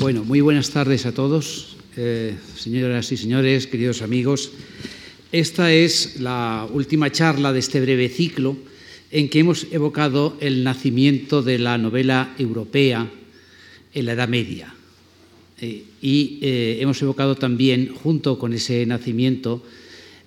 [0.00, 4.50] Bueno, muy buenas tardes a todos, eh, señoras y señores, queridos amigos.
[5.30, 8.56] Esta es la última charla de este breve ciclo
[9.10, 13.10] en que hemos evocado el nacimiento de la novela europea
[13.92, 14.74] en la Edad Media.
[15.60, 19.62] Eh, y eh, hemos evocado también, junto con ese nacimiento,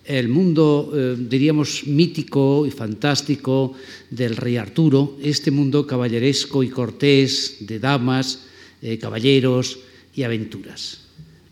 [0.06, 3.74] el mundo, diríamos, mítico y fantástico
[4.12, 8.53] del rey Arturo, este mundo caballeresco y cortés de damas,
[8.84, 9.80] eh, caballeros
[10.14, 11.00] y aventuras.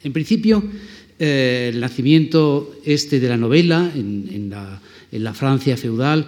[0.04, 0.64] En principio,
[1.18, 6.28] eh, el nacimiento este de la novela en, la, en la, Francia feudal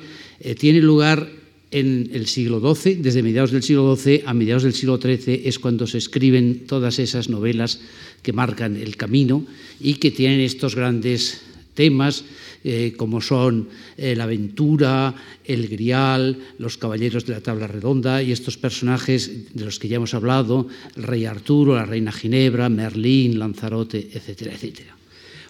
[0.57, 1.29] tiene lugar
[1.73, 5.57] en el siglo XII, desde mediados del siglo XII a mediados del siglo XIII es
[5.57, 7.81] cuando se escriben todas esas novelas
[8.21, 9.45] que marcan el camino
[9.81, 11.41] y que tienen estos grandes
[11.73, 12.23] temas
[12.63, 13.67] eh, como son
[13.97, 15.13] eh, la aventura,
[15.43, 19.97] el grial, los caballeros de la tabla redonda y estos personajes de los que ya
[19.97, 24.95] hemos hablado, el rey Arturo, la reina Ginebra, Merlín, Lanzarote, etcétera, etcétera.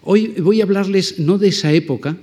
[0.03, 2.17] Hoy voy a hablarles no de esa época,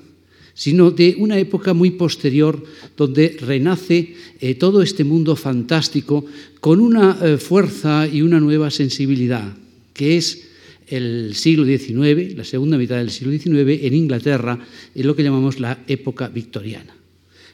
[0.54, 2.62] sino de una época muy posterior
[2.96, 6.26] donde renace eh, todo este mundo fantástico
[6.60, 9.56] con una eh, fuerza y una nueva sensibilidad,
[9.94, 10.49] que es
[10.90, 14.58] el siglo XIX, la segunda mitad del siglo XIX, en Inglaterra,
[14.94, 16.94] en lo que llamamos la época victoriana.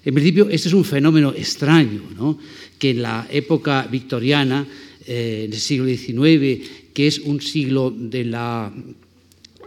[0.05, 2.39] En principio, este es un fenómeno extraño, ¿no?
[2.78, 4.67] que en la época victoriana,
[5.06, 8.73] eh, en el siglo XIX, que es un siglo de la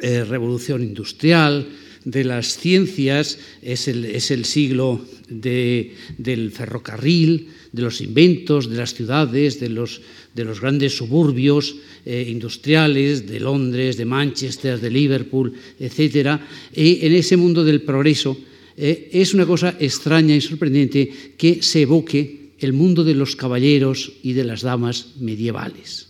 [0.02, 1.68] eh, revolución industrial,
[2.06, 8.78] de las ciencias, es el, es el siglo de, del ferrocarril, de los inventos, de
[8.78, 10.02] las ciudades, de los,
[10.34, 16.40] de los grandes suburbios eh, industriales, de Londres, de Manchester, de Liverpool, etc.
[16.76, 18.38] Y en ese mundo del progreso
[18.76, 24.12] eh, es una cosa extraña y sorprendente que se evoque el mundo de los caballeros
[24.24, 26.09] y de las damas medievales.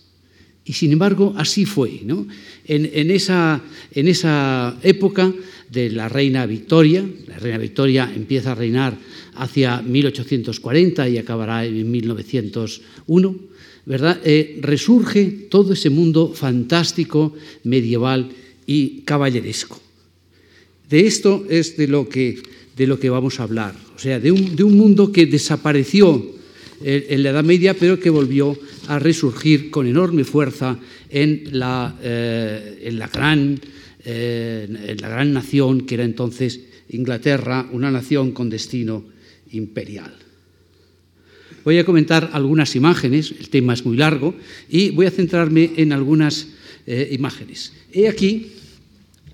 [0.69, 2.01] Y sin embargo, así fue.
[2.05, 2.27] ¿no?
[2.67, 3.59] En, esa,
[4.83, 5.33] época
[5.67, 8.95] de la reina Victoria, la reina Victoria empieza a reinar
[9.33, 13.35] hacia 1840 y acabará en 1901,
[13.87, 14.21] ¿verdad?
[14.23, 18.29] Eh, resurge todo ese mundo fantástico, medieval
[18.67, 19.81] y caballeresco.
[20.87, 22.43] De esto es de lo que,
[22.77, 26.37] de lo que vamos a hablar, o sea, de un, de un mundo que desapareció
[26.81, 28.55] en la Edad Media, pero que volvió
[28.89, 30.77] a resurgir con enorme fuerza
[31.09, 33.59] en la, eh, en la, gran,
[34.03, 39.05] eh, en la gran nación que era entonces Inglaterra, una nación con destino
[39.51, 40.11] imperial.
[41.63, 44.33] Voy a comentar algunas imágenes, el tema es muy largo,
[44.69, 46.47] y voy a centrarme en algunas
[46.87, 47.73] eh, imágenes.
[47.93, 48.53] He aquí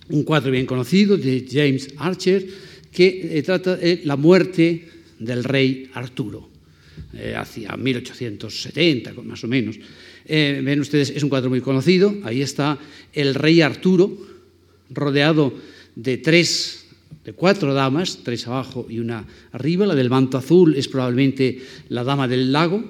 [0.09, 2.45] un cuadro bien conocido de James Archer
[2.91, 6.49] que trata la muerte del rey Arturo,
[7.13, 9.78] eh, hacia 1870 más o menos.
[10.25, 12.78] Eh, ven ustedes, es un cuadro muy conocido, ahí está
[13.13, 14.17] el rey Arturo
[14.89, 15.53] rodeado
[15.95, 16.81] de tres
[17.23, 19.88] de cuatro damas, tres abajo y una arriba.
[19.88, 22.83] La del manto azul es probablemente la dama del lago.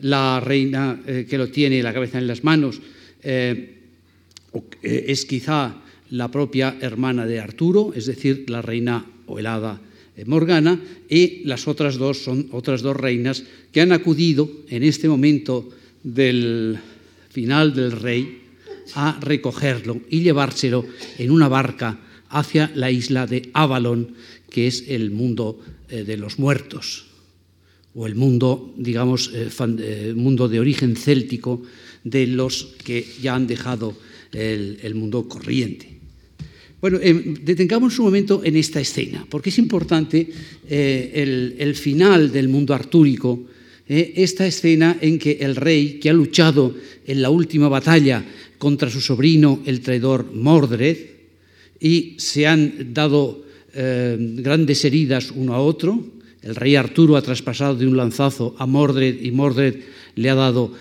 [0.00, 2.80] La reina eh, que lo tiene la cabeza en las manos
[3.22, 5.76] es quizá
[6.10, 9.38] la propia hermana de Arturo, es decir, la reina o
[10.26, 15.68] Morgana, y las otras dos son otras dos reinas que han acudido en este momento
[16.02, 16.78] del
[17.30, 18.42] final del rey
[18.94, 20.84] a recogerlo y llevárselo
[21.18, 24.14] en una barca hacia la isla de Avalon,
[24.50, 27.06] que es el mundo eh, de los muertos,
[27.94, 29.48] o el mundo, digamos, eh,
[29.78, 31.62] eh, mundo de origen céltico
[32.04, 33.96] de los que ya han dejado
[34.32, 35.97] el, el mundo corriente.
[36.80, 40.28] Bueno, eh, detengamos un momento en esta escena, porque es importante
[40.68, 43.42] eh, el, final del mundo artúrico,
[43.88, 46.72] eh, esta escena en que el rey, que ha luchado
[47.04, 48.24] en la última batalla
[48.58, 50.98] contra su sobrino, el traidor Mordred,
[51.80, 53.42] y se han dado
[53.74, 55.98] eh, grandes heridas uno a otro.
[56.42, 59.74] El rey Arturo ha traspasado de un lanzazo a Mordred y Mordred
[60.14, 60.72] le ha dado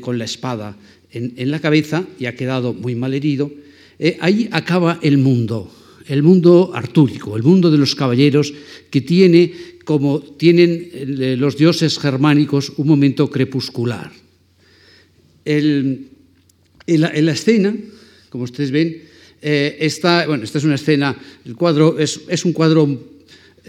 [0.00, 0.76] con la espada
[1.10, 3.50] en, en, la cabeza y ha quedado muy mal herido.
[4.02, 5.70] Eh, ahí acaba el mundo,
[6.08, 8.52] el mundo artúrico, el mundo de los caballeros
[8.90, 14.10] que tiene, como tienen eh, los dioses germánicos, un momento crepuscular.
[15.44, 16.08] En,
[16.88, 17.76] la, en la escena,
[18.28, 19.02] como ustedes ven,
[19.40, 22.98] eh, esta, bueno, esta es una escena, el cuadro es, es, un cuadro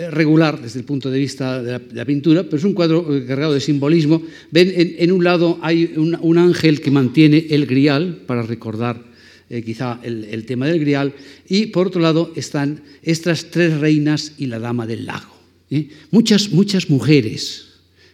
[0.10, 3.62] regular desde el punto de vista de la, pintura, pero es un cuadro cargado de
[3.62, 4.24] simbolismo.
[4.50, 9.13] Ven, en, un lado hay un, ángel que mantiene el grial para recordar
[9.50, 11.14] eh, quizá el, tema del grial,
[11.48, 15.36] y por otro lado están estas tres reinas y la dama del lago.
[15.70, 15.90] ¿eh?
[16.12, 17.66] Muchas, muchas mujeres.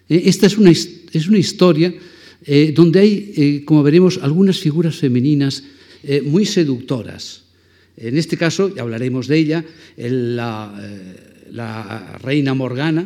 [0.10, 0.24] ¿eh?
[0.26, 1.94] Esta es una, es una historia
[2.74, 5.62] donde hay, como veremos, algunas figuras femeninas
[6.24, 7.44] muy seductoras.
[7.98, 9.66] En este caso, ya hablaremos de ella,
[9.98, 10.74] la,
[11.52, 13.06] la reina Morgana,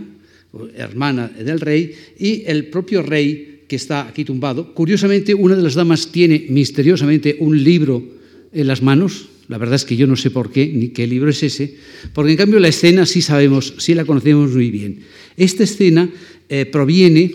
[0.76, 4.76] hermana del rey, y el propio rey que está aquí tumbado.
[4.76, 8.04] Curiosamente, una de las damas tiene misteriosamente un libro
[8.54, 9.30] en las manos.
[9.48, 11.74] La verdad es que yo no sé por qué, ni qué libro es ese,
[12.14, 15.00] porque en cambio la escena sí sabemos, sí la conocemos muy bien.
[15.38, 16.08] Esta escena
[16.50, 17.34] eh, proviene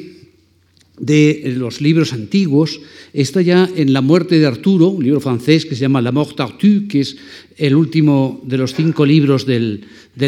[1.00, 2.80] de los libros antiguos,
[3.12, 6.36] está ya en La muerte de Arturo, un libro francés que se llama La mort
[6.36, 7.16] d'Arthur, que es
[7.56, 9.84] el último de los cinco libros del,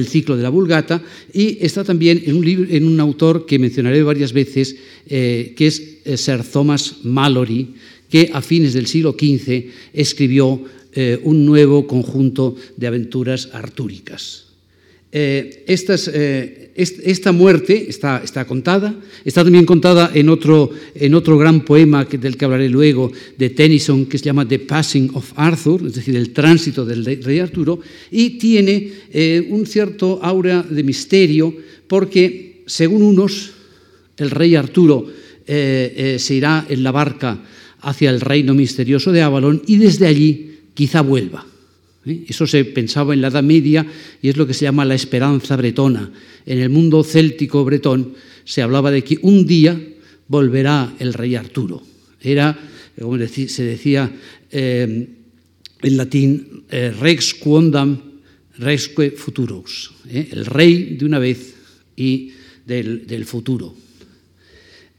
[0.08, 1.02] ciclo de la Vulgata,
[1.32, 4.76] y está también en un, libro, en un autor que mencionaré varias veces,
[5.08, 7.74] eh, que es eh, Sir Thomas Mallory,
[8.08, 10.62] que a fines del siglo XV escribió
[10.92, 14.46] eh, un nuevo conjunto de aventuras artúricas.
[15.12, 18.94] Eh, esta muerte está, contada,
[19.24, 20.70] está también contada en otro,
[21.38, 25.32] gran poema que, del que hablaré luego, de Tennyson, que se llama The Passing of
[25.36, 27.80] Arthur, es decir, el tránsito del rey Arturo,
[28.10, 31.54] y tiene eh, un cierto aura de misterio,
[31.86, 33.52] porque según unos,
[34.16, 35.06] el rey Arturo
[35.46, 37.42] se irá en la barca
[37.80, 41.44] hacia el reino misterioso de Avalon y desde allí quizá vuelva.
[42.04, 42.24] ¿Eh?
[42.28, 43.86] Eso se pensaba en la Edad Media
[44.22, 46.10] y es lo que se llama la esperanza bretona.
[46.46, 48.14] En el mundo céltico bretón
[48.44, 49.80] se hablaba de que un día
[50.28, 51.82] volverá el rey Arturo.
[52.20, 52.58] Era,
[52.98, 54.10] como se decía
[54.50, 55.08] eh,
[55.82, 57.98] en latín, eh, rex quondam
[58.58, 61.54] resque futuros, el rey de una vez
[61.96, 62.32] y
[62.66, 63.74] del futuro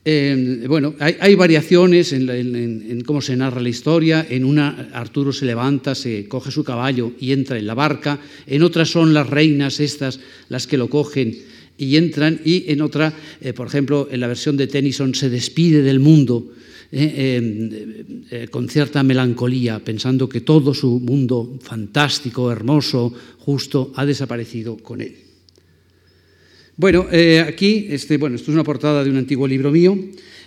[0.04, 4.26] bueno, hay, variaciones en, cómo se narra la historia.
[4.28, 8.20] En una, Arturo se levanta, se coge su caballo y entra en la barca.
[8.48, 10.20] En otras son las reinas estas
[10.50, 11.38] las que lo cogen
[11.78, 12.42] y entran.
[12.44, 16.52] Y en otra, eh, por ejemplo, en la versión de Tennyson, se despide del mundo
[16.92, 24.78] eh, eh, con cierta melancolía, pensando que todo su mundo fantástico, hermoso, justo, ha desaparecido
[24.78, 25.31] con él.
[26.82, 29.96] Bueno, eh, aquí, este, bueno, esto es una portada de un antiguo libro mío.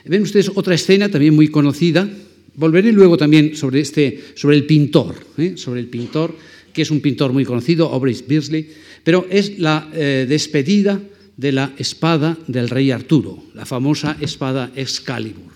[0.05, 2.11] Ven ustedes otra escena también muy conocida.
[2.57, 5.53] Volveré luego también sobre, este, sobre el pintor, ¿eh?
[5.55, 6.35] sobre el pintor,
[6.73, 8.69] que es un pintor muy conocido, Aubrey Beardsley,
[9.05, 11.01] pero es la eh, despedida
[11.37, 15.53] de la espada del rey Arturo, la famosa espada Excalibur.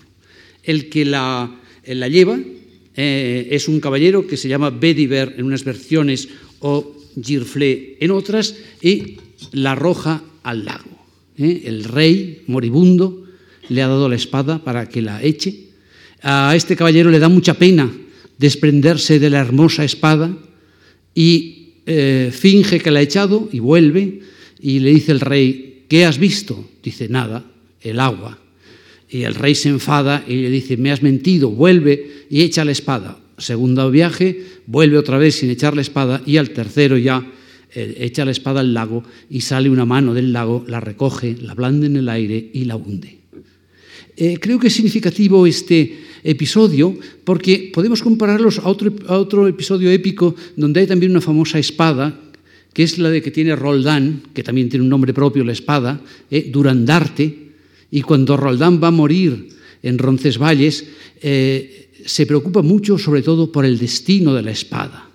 [0.63, 2.39] El que la, la lleva
[2.95, 6.29] es un caballero que se llama Bediver en unas versiones
[6.59, 9.17] o Girflé en otras, y
[9.51, 11.05] la arroja al lago.
[11.37, 11.63] ¿eh?
[11.65, 13.25] El rey moribundo
[13.69, 15.69] le ha dado la espada para que la eche.
[16.21, 17.91] A este caballero le da mucha pena
[18.37, 20.35] desprenderse de la hermosa espada
[21.13, 24.21] y eh, finge que la ha echado y vuelve
[24.59, 26.69] y le dice el rey, ¿qué has visto?
[26.83, 27.45] Dice, nada,
[27.81, 28.37] el agua.
[29.09, 32.71] Y el rey se enfada y le dice, me has mentido, vuelve y echa la
[32.71, 33.19] espada.
[33.37, 37.25] Segundo viaje, vuelve otra vez sin echar la espada y al tercero ya
[37.71, 41.53] eh, echa la espada al lago y sale una mano del lago, la recoge, la
[41.53, 43.19] blande en el aire y la hunde.
[44.17, 50.35] Eh, creo que es significativo este episodio porque podemos compararlos a otro, otro episodio épico
[50.55, 52.19] donde hay también una famosa espada
[52.73, 56.01] que es la de que tiene Roldán, que también tiene un nombre propio, la espada,
[56.29, 57.49] eh, Durandarte,
[57.91, 59.49] y cuando Roldán va a morir
[59.81, 60.85] en Roncesvalles,
[61.19, 65.08] se preocupa mucho sobre todo por el destino de la espada.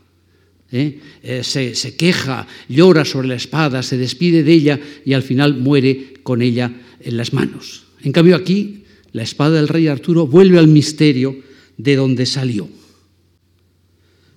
[0.75, 0.99] ¿Eh?
[1.23, 6.15] Eh, se, queja, llora sobre la espada, se despide de ella y al final muere
[6.23, 7.85] con ella en las manos.
[8.03, 11.37] En cambio aquí, la espada del rey Arturo vuelve al misterio
[11.77, 12.69] de donde salió.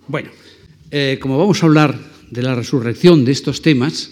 [0.08, 0.30] Bueno,
[0.92, 4.12] eh, como vamos a hablar de la resurrección de estos temas,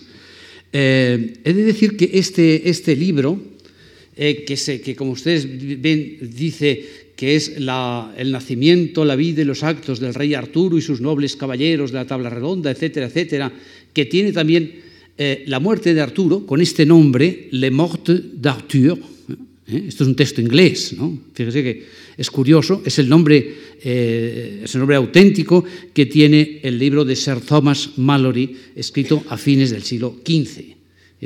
[0.72, 3.42] he de decir que este, este libro,
[4.14, 9.64] que, se, que como ustedes ven dice que es el nacimiento, la vida y los
[9.64, 13.52] actos del rey Arturo y sus nobles caballeros de la tabla redonda, etcétera, etcétera,
[13.94, 14.84] que tiene también
[15.18, 19.00] eh, la muerte de Arturo con este nombre, Le Morte d'Arthur.
[19.68, 19.86] ¿eh?
[19.88, 21.18] Esto es un texto inglés, ¿no?
[21.34, 21.84] Fíjese que
[22.18, 27.16] es curioso, es el nombre, eh, es el nombre auténtico que tiene el libro de
[27.16, 30.75] Sir Thomas Mallory, escrito a fines del siglo XV.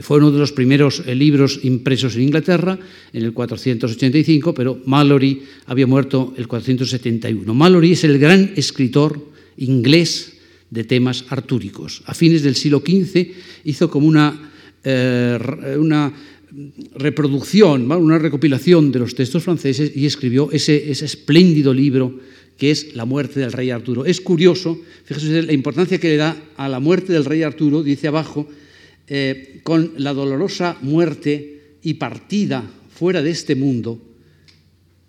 [0.02, 2.78] Fue uno de los primeros eh, libros impresos en Inglaterra
[3.12, 7.54] en el 485, pero Mallory había muerto el 471.
[7.54, 9.20] Mallory es el gran escritor
[9.58, 10.34] inglés
[10.70, 12.04] de temas artúricos.
[12.06, 13.28] A fines del siglo XV
[13.66, 14.52] hizo como una,
[14.84, 16.14] eh, una
[16.96, 22.20] reproducción, una recopilación de los textos franceses y escribió ese, ese espléndido libro
[22.58, 24.06] que es la muerte del rey Arturo.
[24.06, 28.08] Es curioso, fíjese la importancia que le da a la muerte del rey Arturo, dice
[28.08, 28.48] abajo,
[29.10, 32.64] eh, con la dolorosa muerte y partida
[32.94, 34.00] fuera de este mundo,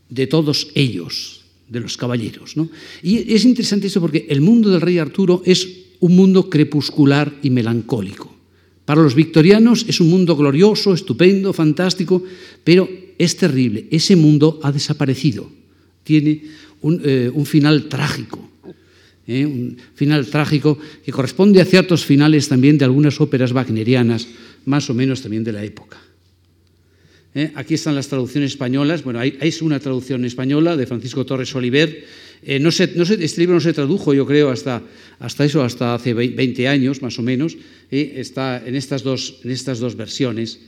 [0.09, 2.54] de todos ellos, de los caballeros.
[3.02, 5.69] Y es interesante eso porque el mundo del rey Arturo es
[6.00, 8.35] un mundo crepuscular y melancólico.
[8.85, 12.25] Para los victorianos es un mundo glorioso, estupendo, fantástico,
[12.64, 12.88] pero
[13.19, 13.87] es terrible.
[13.90, 15.49] Ese mundo ha desaparecido.
[16.02, 16.42] Tiene
[16.80, 18.50] un, eh, final trágico.
[19.27, 19.47] ¿Eh?
[19.47, 24.27] un final trágico que corresponde a ciertos finales también de algunas óperas wagnerianas,
[24.65, 25.99] más o menos también de la época.
[27.35, 27.53] ¿eh?
[27.55, 29.05] Aquí están las traducciones españolas.
[29.05, 32.05] Bueno, hay, una traducción española de Francisco Torres Oliver.
[32.43, 34.83] Eh, no se, no este libro no se tradujo, yo creo, hasta,
[35.19, 37.57] hasta eso, hasta hace 20 años más o menos.
[37.91, 40.59] está en estas dos, en estas dos versiones.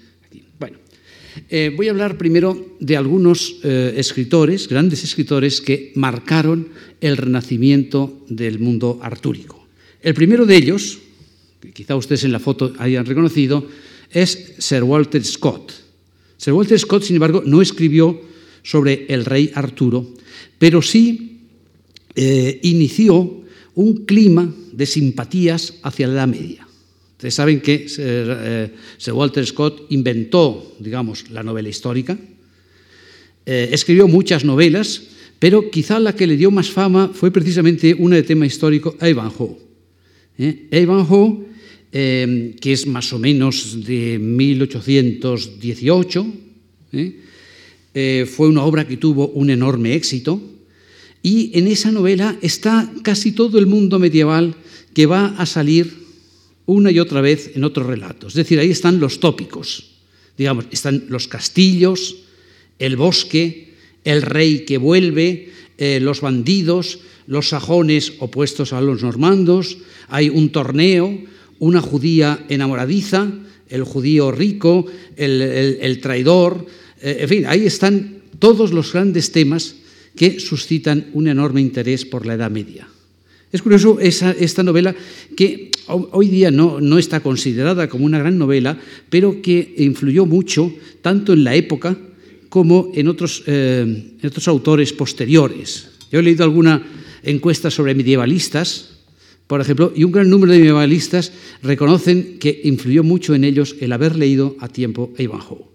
[1.49, 6.69] Eh, voy a hablar primero de algunos escritores, grandes escritores, que marcaron
[7.01, 9.67] el renacimiento del mundo artúrico.
[10.03, 10.99] El primero de ellos,
[11.61, 13.67] que quizá ustedes en la foto hayan reconocido,
[14.11, 15.73] es Sir Walter Scott.
[16.37, 18.21] Sir Walter Scott, sin embargo, no escribió
[18.63, 20.07] sobre el rey Arturo,
[20.59, 21.41] pero sí
[22.15, 23.43] eh, inició
[23.75, 26.67] un clima de simpatías hacia la Edad Media.
[27.23, 32.19] Ustedes saben que eh, Sir Walter Scott inventó, digamos, la novela histórica,
[33.47, 35.03] eh, escribió muchas novelas,
[35.39, 39.57] pero quizá la que le dio más fama fue precisamente una de tema histórico, Ivanhoe.
[40.73, 41.53] Ivanhoe
[41.95, 46.27] Em, que es más o menos de 1818.
[46.93, 47.21] ¿eh?
[47.93, 50.41] Eh, fue una obra que tuvo un enorme éxito.
[51.23, 54.55] Y en esa novela está casi todo el mundo medieval
[54.95, 56.02] que va a salir
[56.67, 58.33] una y otra vez en otros relatos.
[58.33, 59.91] Es decir, ahí están los tópicos.
[60.37, 62.17] Digamos, están los castillos,
[62.79, 69.79] el bosque, el rey que vuelve, eh, los bandidos, los sajones opuestos a los normandos,
[70.09, 71.19] hay un torneo,
[71.59, 73.31] una judía enamoradiza,
[73.69, 76.67] el judío rico, el, traidor,
[77.01, 79.77] eh, en fin, ahí están todos los grandes temas
[80.17, 82.89] que suscitan un enorme interés por la Edad Media.
[83.53, 84.95] Es curioso esta novela
[85.37, 88.79] que hoy día no, no, está considerada como una gran novela,
[89.11, 91.97] pero que influyó mucho tanto en la época
[92.49, 95.89] como en otros, eh, en otros autores posteriores.
[96.11, 96.83] Yo he leído alguna
[97.23, 98.93] encuesta sobre medievalistas
[99.53, 101.31] por ejemplo, y un gran número de medievalistas
[101.63, 105.67] reconocen que influyó mucho en ellos el haber leído a tiempo a Ivanhoe.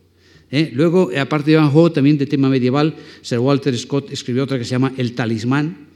[0.50, 0.72] ¿Eh?
[0.74, 4.72] Luego, aparte de Ivanhoe, también de tema medieval, Sir Walter Scott escribió otra que se
[4.72, 5.87] llama El Talismán,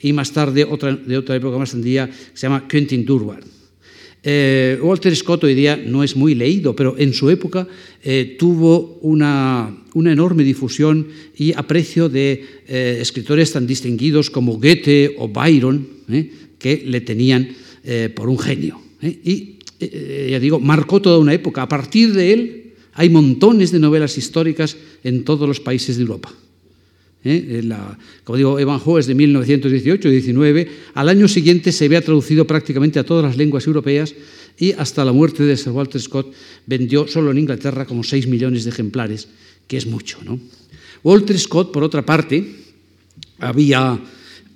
[0.00, 3.44] y más tarde, otra, de otra época más tardía, se llama Quentin Durward.
[4.22, 7.68] Eh, Walter Scott hoy día no es muy leído, pero en su época
[8.02, 15.28] eh, tuvo una, una, enorme difusión y aprecio de escritores tan distinguidos como Goethe o
[15.28, 15.86] Byron,
[16.58, 17.54] que le tenían
[17.88, 18.80] eh, por un genio.
[19.00, 19.16] ¿eh?
[19.22, 21.62] Y, eh, ya digo, marcó toda una época.
[21.62, 26.34] A partir de él hay montones de novelas históricas en todos los países de Europa.
[27.64, 30.68] La, como digo, Evanjo es de 1918-19.
[30.94, 34.14] Al año siguiente se había traducido prácticamente a todas las lenguas europeas
[34.58, 36.32] y hasta la muerte de Sir Walter Scott
[36.66, 39.28] vendió solo en Inglaterra como 6 millones de ejemplares,
[39.66, 40.18] que es mucho.
[40.24, 40.38] ¿no?
[41.02, 42.44] Walter Scott, por otra parte,
[43.38, 44.00] había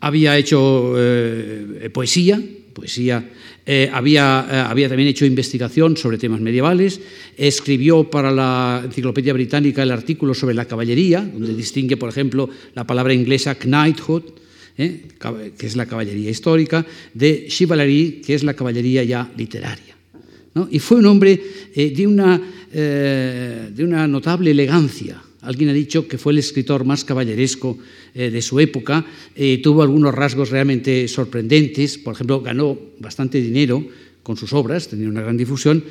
[0.01, 3.31] había hecho eh, poesía, poesía
[3.67, 7.01] eh, había, eh, había, también hecho investigación sobre temas medievales,
[7.37, 12.87] escribió para la Enciclopedia Británica el artículo sobre la caballería, donde distingue, por ejemplo, la
[12.87, 14.23] palabra inglesa knighthood,
[14.77, 19.95] que es la caballería histórica, de chivalry, que es la caballería ya literaria.
[20.71, 21.41] Y fue un hombre
[21.75, 22.41] de, una,
[22.73, 27.79] de una notable elegancia, Alguien ha dicho que fue el escritor más caballeresco
[28.15, 33.83] eh, de su época, eh, tuvo algunos rasgos realmente sorprendentes, por ejemplo, ganó bastante dinero
[34.23, 35.83] con sus obras, tenía una gran difusión,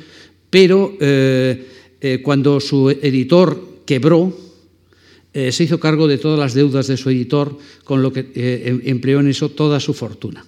[0.50, 4.50] pero eh, cuando su editor quebró,
[5.32, 9.20] se hizo cargo de todas las deudas de su editor, con lo que em, empleó
[9.20, 10.44] en eso toda su fortuna.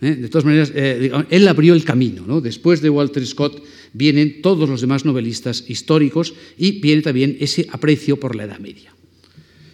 [0.00, 2.24] De todas maneras, él abrió el camino.
[2.26, 2.40] ¿no?
[2.40, 8.18] Después de Walter Scott, vienen todos los demás novelistas históricos y viene también ese aprecio
[8.18, 8.94] por la Edad Media.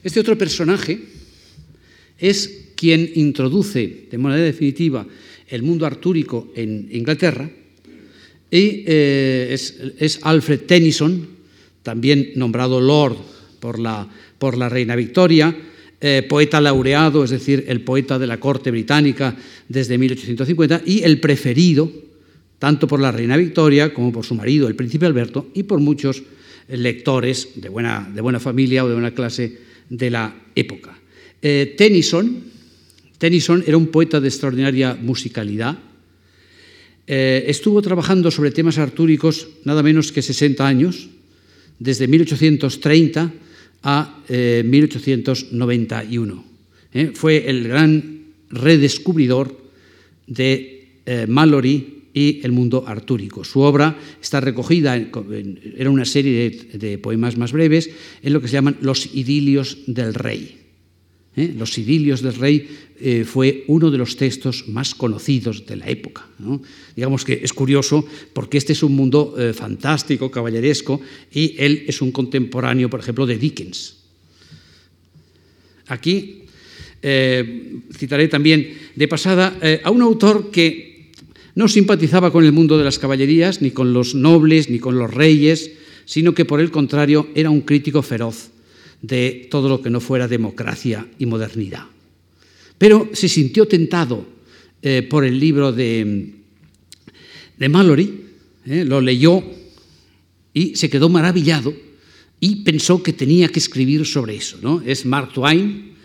[0.02, 1.00] Este otro personaje
[2.18, 5.06] es quien introduce de manera definitiva
[5.48, 7.50] el mundo artúrico en Inglaterra
[8.50, 9.56] y eh,
[9.98, 11.26] es, Alfred Tennyson,
[11.82, 13.16] también nombrado Lord
[13.60, 14.08] por la,
[14.38, 15.56] por la reina Victoria,
[16.00, 19.36] eh, poeta laureado, es decir, el poeta de la corte británica
[19.68, 21.90] desde 1850 y el preferido
[22.58, 26.22] tanto por la reina Victoria como por su marido, el príncipe Alberto, y por muchos
[26.68, 29.58] lectores de buena, de buena familia o de buena clase
[29.88, 30.98] de la época.
[31.40, 32.42] Eh, Tennyson,
[33.18, 35.78] Tennyson era un poeta de extraordinaria musicalidad.
[37.06, 41.08] Eh, estuvo trabajando sobre temas artúricos nada menos que 60 años,
[41.78, 43.32] desde 1830
[43.82, 46.44] a 1891.
[47.12, 49.54] Fue el gran redescubridor
[50.26, 50.88] de
[51.28, 53.44] Mallory y el mundo artúrico.
[53.44, 57.90] Su obra está recogida, era una serie de, poemas más breves,
[58.22, 60.56] en lo que se llaman Los idilios del rey.
[61.36, 61.52] ¿eh?
[61.54, 62.68] Los idilios del rey
[62.98, 66.26] eh, fue uno de los textos más conocidos de la época.
[66.96, 70.98] Digamos que es curioso porque este es un mundo eh, fantástico, caballeresco,
[71.30, 73.98] y él es un contemporáneo, por ejemplo, de Dickens.
[75.88, 76.44] Aquí
[77.92, 80.95] citaré también de pasada a un autor que
[81.56, 85.12] no simpatizaba con el mundo de las caballerías, ni con los nobles, ni con los
[85.12, 85.72] reyes,
[86.04, 88.50] sino que por el contrario era un crítico feroz
[89.00, 91.86] de todo lo que no fuera democracia y modernidad.
[92.76, 94.26] Pero se sintió tentado
[94.82, 96.34] eh, por el libro de,
[97.56, 98.20] de Mallory,
[98.66, 99.42] eh, lo leyó
[100.52, 101.72] y se quedó maravillado
[102.38, 104.58] y pensó que tenía que escribir sobre eso.
[104.60, 104.82] ¿no?
[104.84, 105.95] Es Mark Twain,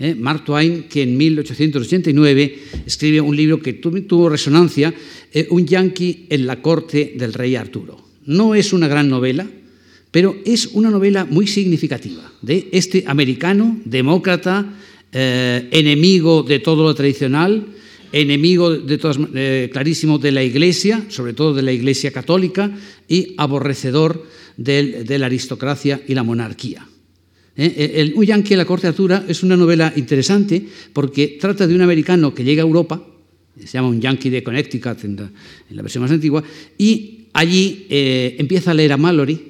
[0.00, 0.16] ¿eh?
[0.18, 4.92] Mark Twain, que en 1889 escribe un libro que tuvo resonancia,
[5.32, 8.02] eh, Un yankee en la corte del rey Arturo.
[8.24, 9.46] No es una gran novela,
[10.10, 14.74] pero es una novela muy significativa de este americano, demócrata,
[15.12, 17.66] eh, enemigo de todo lo tradicional,
[18.12, 22.72] enemigo de clarísimo de la Iglesia, sobre todo de la Iglesia católica,
[23.06, 24.26] y aborrecedor
[24.56, 26.86] de la aristocracia y la monarquía.
[27.56, 27.74] ¿Eh?
[27.76, 31.82] Eh, el Yankee en la corte Artura es una novela interesante porque trata de un
[31.82, 33.04] americano que llega a Europa,
[33.58, 35.30] se llama Un Yankee de Connecticut en
[35.70, 36.42] la, versión más antigua,
[36.78, 39.40] y allí eh, empieza a leer a Mallory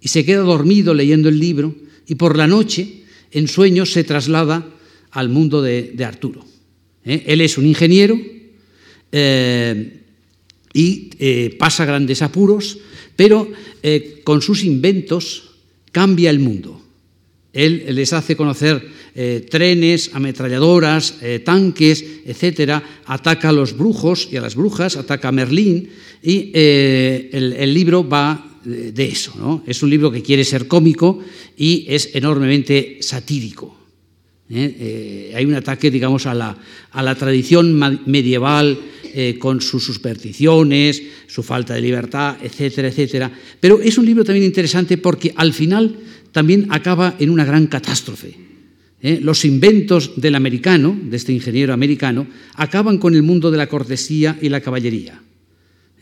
[0.00, 1.74] y se queda dormido leyendo el libro
[2.06, 4.66] y por la noche, en sueños, se traslada
[5.10, 6.44] al mundo de, Arturo.
[7.04, 8.18] Él es un ingeniero
[10.72, 12.78] y pasa grandes apuros,
[13.14, 13.50] pero
[14.24, 15.50] con sus inventos
[15.92, 16.87] cambia el mundo.
[17.58, 18.80] Él les hace conocer
[19.16, 22.80] eh, trenes, ametralladoras, eh, tanques, etc.
[23.04, 25.90] Ataca a los brujos y a las brujas, ataca a Merlín
[26.22, 29.64] y eh, el, libro va de eso.
[29.66, 31.18] Es un libro que quiere ser cómico
[31.56, 33.76] y es enormemente satírico.
[34.48, 36.56] hay un ataque, digamos, a la,
[36.92, 37.74] a la tradición
[38.06, 38.78] medieval
[39.40, 43.32] con sus supersticiones, su falta de libertad, etcétera, etcétera.
[43.58, 48.48] Pero es un libro también interesante porque al final también acaba en una gran catástrofe.
[49.02, 49.20] ¿eh?
[49.22, 54.38] Los inventos del americano, de este ingeniero americano, acaban con el mundo de la cortesía
[54.40, 55.20] y la caballería.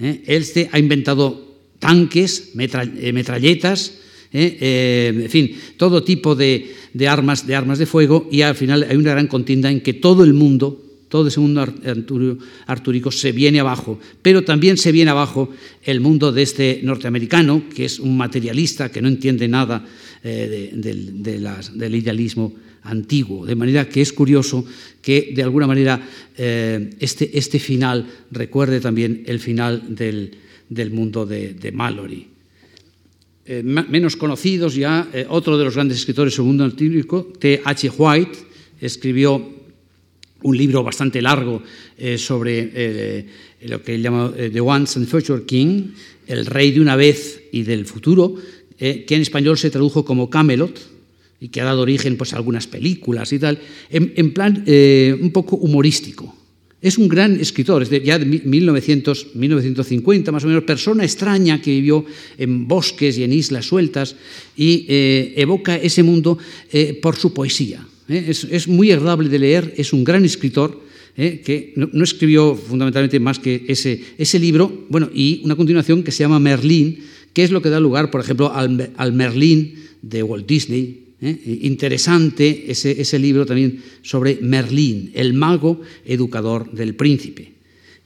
[0.00, 0.22] ¿eh?
[0.26, 3.98] Él ha inventado tanques, eh, metralletas,
[4.32, 6.74] en fin, todo tipo de,
[7.08, 10.24] armas, de armas de fuego, y al final hay una gran contienda en que todo
[10.24, 11.64] el mundo todo ese mundo
[12.66, 15.48] artúrico se viene abajo, pero también se viene abajo
[15.84, 19.86] el mundo de este norteamericano, que es un materialista, que no entiende nada
[20.22, 22.52] eh, del idealismo
[22.82, 23.44] antiguo.
[23.44, 24.64] De manera que es curioso
[25.02, 26.00] que de alguna manera
[26.36, 32.26] eh, este, este, final recuerde también el final del, mundo de, Mallory.
[33.44, 37.62] Eh, menos conocidos ya, otro de los grandes escritores del mundo artúrico, T.
[37.64, 37.90] H.
[37.96, 38.38] White,
[38.80, 39.54] escribió
[40.42, 41.62] un libro bastante largo
[42.18, 43.26] sobre
[43.62, 45.92] lo que él llama The Once and Future King,
[46.26, 48.34] el rey de una vez y del futuro,
[48.78, 50.78] que en español se tradujo como Camelot
[51.40, 53.58] y que ha dado origen pues, a algunas películas y tal,
[53.90, 56.34] en, plan un poco humorístico.
[56.80, 61.60] Es un gran escritor, es de, ya de 1900, 1950 más o menos, persona extraña
[61.60, 62.04] que vivió
[62.36, 64.14] en bosques y en islas sueltas
[64.56, 66.38] y evoca ese mundo
[67.00, 67.86] por su poesía.
[68.08, 68.26] ¿eh?
[68.28, 70.84] es, muy agradable de leer, es un gran escritor.
[71.16, 71.40] ¿eh?
[71.44, 76.24] que no, escribió fundamentalmente más que ese, ese, libro, bueno, y una continuación que se
[76.24, 76.98] llama Merlín,
[77.36, 81.04] que es lo que da lugar, por ejemplo, al, Merlín de Walt Disney.
[81.20, 81.58] ¿eh?
[81.68, 87.52] Interesante ese, ese, libro también sobre Merlín, el mago educador del príncipe.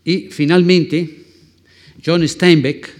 [0.04, 1.22] Y finalmente,
[2.04, 2.90] John Steinbeck,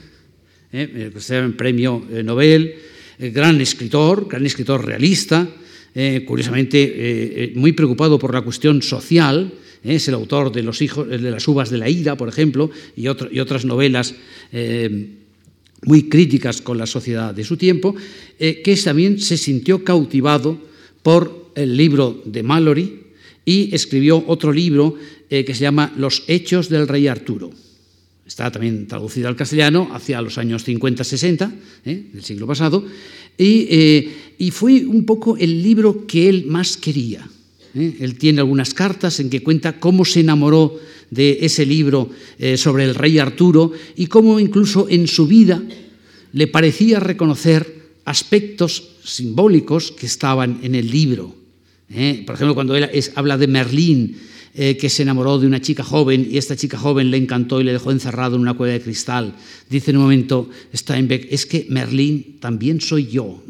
[0.73, 1.11] ¿eh?
[1.31, 2.77] el premio Nobel,
[3.19, 5.49] gran escritor, gran escritor realista,
[5.93, 10.83] eh, curiosamente eh, eh, muy preocupado por la cuestión social, es el autor de Los
[10.83, 14.15] hijos de las uvas de la ira, por ejemplo, y, otras novelas
[15.85, 17.95] muy críticas con la sociedad de su tiempo,
[18.39, 20.59] que también se sintió cautivado
[21.03, 23.01] por el libro de Mallory
[23.45, 24.95] y escribió otro libro
[25.29, 27.51] que se llama Los hechos del rey Arturo.
[28.27, 31.51] Está también traducido al castellano hacia los años 50-60
[31.85, 32.85] del siglo pasado
[33.43, 37.27] eh, y, fue un poco el libro que él más quería.
[37.75, 37.97] ¿Eh?
[38.01, 40.79] Él tiene algunas cartas en que cuenta cómo se enamoró
[41.11, 45.63] de ese libro eh, sobre el rey Arturo y cómo incluso en su vida
[46.33, 51.35] le parecía reconocer aspectos simbólicos que estaban en el libro.
[51.89, 54.17] Por ejemplo, cuando él habla de Merlín,
[54.55, 57.73] que se enamoró de una chica joven y esta chica joven le encantó y le
[57.73, 59.35] dejó encerrado en una cueva de cristal.
[59.69, 63.43] Dice en un momento Steinbeck, es que Merlín también soy yo.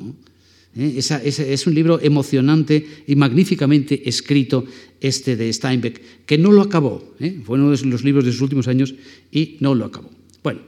[0.76, 0.98] ¿Eh?
[0.98, 4.64] es un libro emocionante y magníficamente escrito
[5.00, 7.14] este de Steinbeck, que no lo acabó.
[7.20, 7.40] ¿eh?
[7.44, 8.94] Fue uno de los libros de sus últimos años
[9.32, 10.10] y no lo acabó.
[10.42, 10.60] Bueno,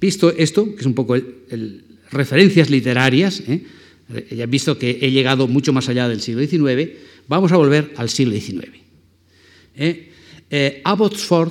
[0.00, 1.16] visto esto, que es un poco
[2.10, 3.62] referencias literarias, ¿eh?
[4.30, 6.90] ya visto que he llegado mucho más allá del siglo XIX,
[7.28, 8.68] vamos a volver al siglo XIX.
[10.84, 11.50] Abbotsford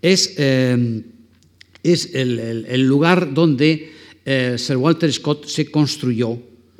[0.00, 3.95] es, es el lugar donde
[4.28, 6.36] eh, Sir Walter Scott se construyó,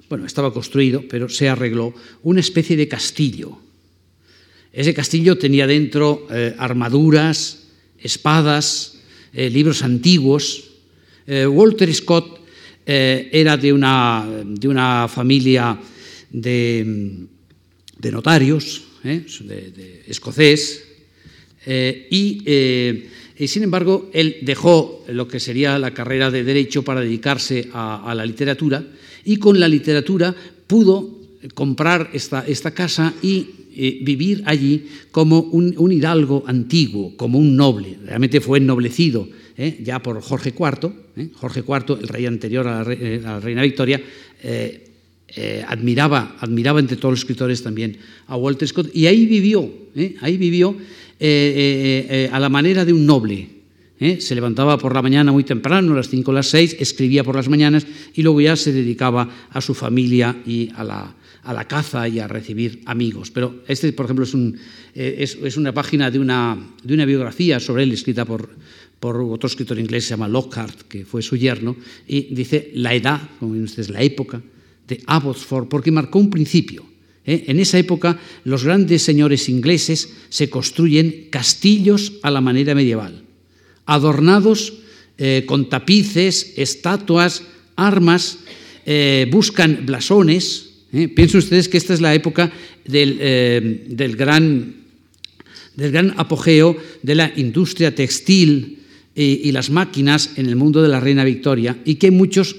[0.09, 3.56] bueno, estaba construido, pero se arregló, una especie de castillo.
[4.72, 8.98] Ese castillo tenía dentro eh, armaduras, espadas,
[9.32, 10.64] eh, libros antiguos.
[11.28, 12.38] Walter Scott
[12.87, 15.76] era de una, de una familia
[16.30, 17.26] de,
[18.12, 20.85] notarios, de, escocés,
[21.66, 22.44] y
[23.38, 28.14] y sin embargo, él dejó lo que sería la carrera de Derecho para dedicarse a,
[28.16, 28.83] la literatura
[29.25, 30.35] y con la literatura
[30.66, 31.20] pudo
[31.55, 33.46] comprar esta, casa y
[33.77, 37.99] eh, vivir allí como un, hidalgo antiguo, como un noble.
[38.07, 39.81] Realmente fue ennoblecido ¿eh?
[39.85, 40.92] ya por Jorge IV.
[41.16, 41.29] ¿eh?
[41.35, 44.01] Jorge IV, el rey anterior a la, reina Victoria,
[45.68, 49.70] admiraba, admiraba entre todos los escritores también a Walter Scott y ahí vivió,
[50.22, 50.75] ahí vivió
[51.18, 53.48] eh, eh, eh, a la manera de un noble.
[54.18, 57.35] Se levantaba por la mañana muy temprano, a las 5 o las 6, escribía por
[57.35, 61.66] las mañanas y luego ya se dedicaba a su familia y a la, a la
[61.66, 63.31] caza y a recibir amigos.
[63.31, 64.59] Pero este, por ejemplo, es, un,
[64.94, 68.50] es, es una página de una, de una, biografía sobre él escrita por,
[69.00, 71.74] por otro escritor inglés, se llama Lockhart, que fue su yerno,
[72.07, 74.42] y dice la edad, como ustedes, la época
[74.87, 76.85] de Abbotsford, porque marcó un principio.
[77.27, 77.45] ¿Eh?
[77.49, 83.23] En esa época los grandes señores ingleses se construyen castillos a la manera medieval,
[83.85, 84.75] adornados
[85.19, 87.43] eh, con tapices, estatuas,
[87.75, 88.39] armas,
[88.87, 90.71] eh, buscan blasones.
[90.91, 92.51] Piensen ustedes que esta es la época
[92.85, 93.19] del,
[94.17, 94.77] gran,
[95.75, 98.79] del, gran, apogeo de la industria textil
[99.15, 102.55] y las máquinas en el mundo de la reina Victoria y que muchos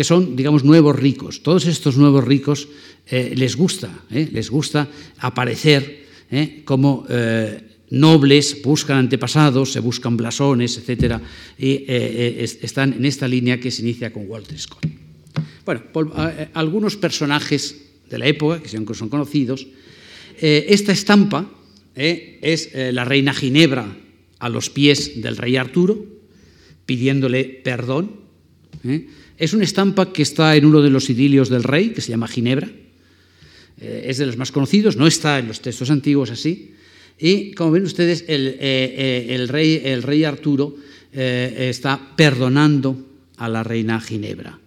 [0.00, 1.42] que son, digamos, nuevos ricos.
[1.42, 2.68] Todos estos nuevos ricos
[3.04, 7.04] eh, les gusta, eh, les gusta aparecer eh, como
[7.90, 11.20] nobles, buscan antepasados, se buscan blasones, etc.
[11.58, 14.86] Y están en esta línea que se inicia con Walter Scott.
[15.66, 15.82] Bueno,
[16.54, 17.76] algunos personajes
[18.08, 19.66] de la época, que son conocidos,
[20.40, 21.44] esta estampa
[21.94, 23.94] es la reina Ginebra
[24.38, 26.06] a los pies del rey Arturo,
[26.86, 28.16] pidiéndole perdón.
[29.40, 32.28] Es una estampa que está en uno de los idilios del rey, que se llama
[32.28, 32.68] Ginebra.
[33.80, 36.74] Eh, es de los más conocidos, no está en los textos antiguos así.
[37.18, 40.76] Y como ven ustedes, el, eh, eh, rey, el rey, Arturo
[41.12, 42.96] está perdonando
[43.38, 44.58] a la reina Ginebra.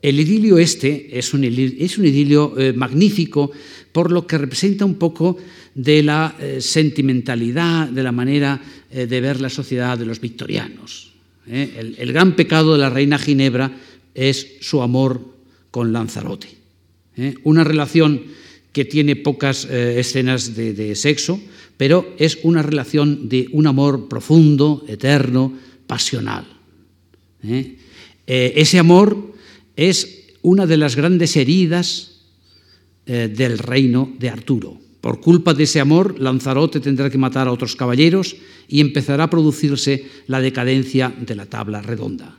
[0.00, 3.52] El idilio este es un, idilio magnífico
[3.92, 5.36] por lo que representa un poco
[5.74, 11.12] de la sentimentalidad, de la manera de ver la sociedad de los victorianos.
[11.46, 13.70] El, gran pecado de la reina Ginebra
[14.14, 15.20] es su amor
[15.70, 16.48] con Lanzarote.
[17.42, 18.22] Una relación
[18.72, 21.40] que tiene pocas eh, escenas de, sexo,
[21.76, 25.52] pero es una relación de un amor profundo, eterno,
[25.86, 26.46] pasional.
[27.42, 27.76] ¿eh?
[28.26, 29.34] Eh, ese amor
[29.74, 32.14] es una de las grandes heridas
[33.06, 34.78] del reino de Arturo.
[35.00, 38.36] Por culpa de ese amor, Lanzarote tendrá que matar a otros caballeros
[38.68, 42.38] y empezará a producirse la decadencia de la tabla redonda.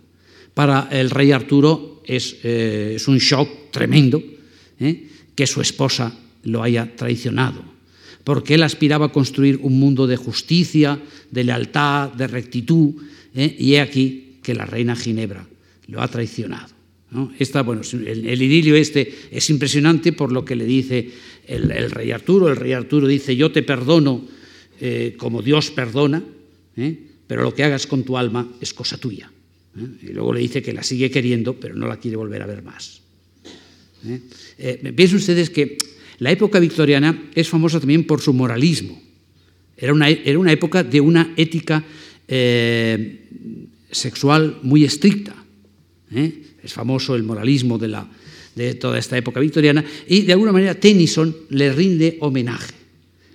[0.54, 4.22] Para el rey Arturo es, es un shock tremendo
[5.36, 7.64] que su esposa lo haya traicionado,
[8.24, 11.00] porque él aspiraba a construir un mundo de justicia,
[11.32, 12.96] de lealtad, de rectitud,
[13.36, 13.56] ¿eh?
[13.58, 15.48] y he aquí que la reina Ginebra
[15.88, 16.74] lo ha traicionado.
[17.66, 21.10] bueno, el, idilio este es impresionante por lo que le dice
[21.48, 22.50] el, rey Arturo.
[22.50, 24.26] El rey Arturo dice, yo te perdono
[24.80, 26.24] eh, como Dios perdona,
[26.78, 26.98] ¿eh?
[27.28, 29.32] pero lo que hagas con tu alma es cosa tuya.
[30.02, 32.64] Y luego le dice que la sigue queriendo, pero no la quiere volver a ver
[32.64, 33.02] más.
[34.06, 34.94] ¿Eh?
[34.96, 35.78] piensen ustedes que
[36.20, 39.02] la época victoriana es famosa también por su moralismo.
[39.78, 41.84] Era una, era una época de una ética
[42.28, 43.26] eh,
[43.90, 45.36] sexual muy estricta.
[46.14, 46.44] ¿eh?
[46.62, 48.10] Es famoso el moralismo de, la,
[48.56, 52.74] de toda esta época victoriana y de alguna manera Tennyson le rinde homenaje.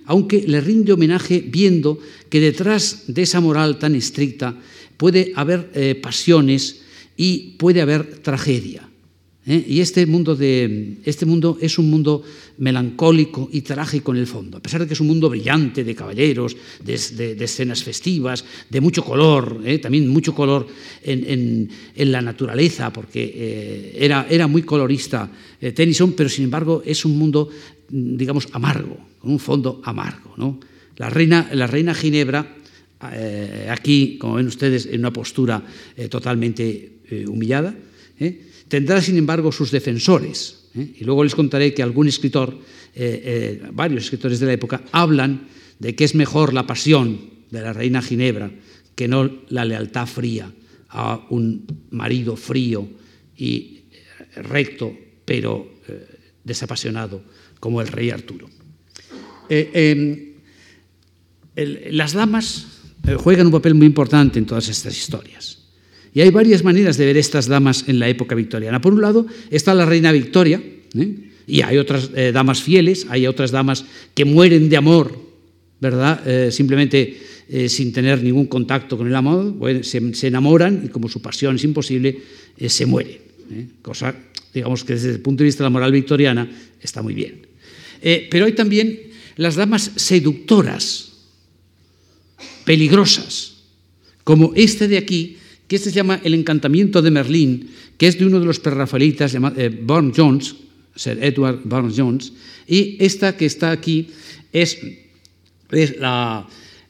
[0.05, 4.55] Aunque le rinde homenaje viendo que detrás de esa moral tan estricta
[4.97, 6.81] puede haber pasiones
[7.17, 8.89] y puede haber tragedia.
[9.45, 9.63] ¿eh?
[9.67, 12.23] Y este mundo, de, este mundo es un mundo
[12.57, 15.95] melancólico y trágico en el fondo, a pesar de que es un mundo brillante de
[15.95, 19.79] caballeros, de, escenas festivas, de mucho color, ¿eh?
[19.79, 20.67] también mucho color
[21.03, 25.29] en, la naturaleza, porque eh, era, era, muy colorista
[25.59, 27.49] Tennyson, pero sin embargo es un mundo,
[27.89, 30.33] digamos, amargo, con un fondo amargo.
[30.37, 30.59] ¿no?
[30.97, 32.55] La, reina, la reina Ginebra,
[33.69, 35.63] aquí, como ven ustedes, en una postura
[36.09, 37.75] totalmente humillada,
[38.67, 40.65] Tendrá, sin embargo, sus defensores.
[40.75, 40.95] ¿eh?
[40.99, 42.57] Y luego les contaré que algún escritor,
[42.95, 45.47] eh, eh, varios escritores de la época, hablan
[45.79, 48.51] de que es mejor la pasión de la reina Ginebra
[48.95, 50.51] que no la lealtad fría
[50.89, 52.87] a un marido frío
[53.37, 53.81] y
[54.37, 55.69] recto, pero
[56.45, 57.21] desapasionado
[57.59, 58.49] como el rey Arturo.
[59.49, 60.35] Em,
[61.55, 62.74] las damas
[63.17, 65.65] juegan un papel muy importante en todas estas historias.
[66.15, 68.79] Y hay varias maneras de ver estas damas en la época victoriana.
[68.79, 70.63] Por un lado está la reina Victoria,
[70.97, 71.15] ¿eh?
[71.45, 75.19] y hay otras eh, damas fieles, hay otras damas que mueren de amor,
[75.81, 76.25] ¿verdad?
[76.25, 77.35] Eh, simplemente
[77.67, 82.17] sin tener ningún contacto con el amor, se, enamoran y como su pasión es imposible,
[82.57, 83.19] se mueren.
[83.83, 84.15] Cosa,
[84.51, 86.49] digamos que desde el punto de vista de la moral victoriana
[86.81, 87.45] está muy bien.
[88.31, 88.99] pero hay también
[89.35, 91.11] las damas seductoras,
[92.65, 93.53] peligrosas,
[94.23, 98.25] como esta de aquí, que este se llama El encantamiento de Merlín, que es de
[98.25, 100.55] uno de los perrafaelitas, eh, Burne Jones,
[100.95, 102.33] Sir Edward Burne Jones,
[102.67, 104.07] y esta que está aquí
[104.51, 104.79] es,
[105.99, 106.47] la,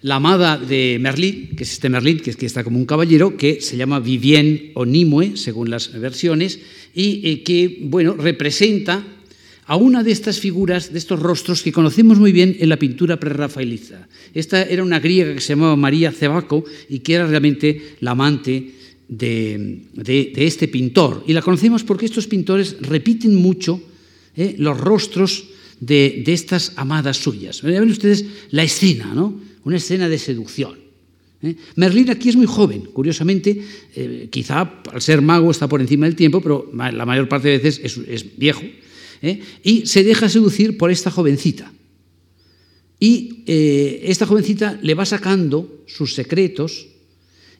[0.09, 3.61] amada de Merlín, que es este Merlín, que, es, que está como un caballero, que
[3.61, 6.59] se llama Vivienne o Nimue, según las versiones,
[6.93, 9.05] y eh, que, bueno, representa
[9.67, 13.19] a una de estas figuras, de estos rostros que conocemos muy bien en la pintura
[13.19, 14.07] prerrafaeliza.
[14.33, 18.71] Esta era una griega que se llamaba María Cebaco y que era realmente la amante
[19.07, 21.23] de, este pintor.
[21.27, 23.81] Y la conocemos porque estos pintores repiten mucho
[24.35, 25.45] eh, los rostros
[25.79, 27.61] de, estas amadas suyas.
[27.61, 29.39] Ya ven ustedes la escena, ¿no?
[29.63, 30.75] Una escena de seducción.
[31.41, 31.55] ¿eh?
[31.75, 33.59] Merlín aquí es muy joven, curiosamente,
[33.95, 37.57] eh, quizá al ser mago está por encima del tiempo, pero la mayor parte de
[37.57, 38.61] veces es viejo.
[39.25, 39.41] ¿Eh?
[39.63, 41.71] y se deja seducir por esta jovencita.
[42.99, 46.87] Y eh, esta jovencita le va sacando sus secretos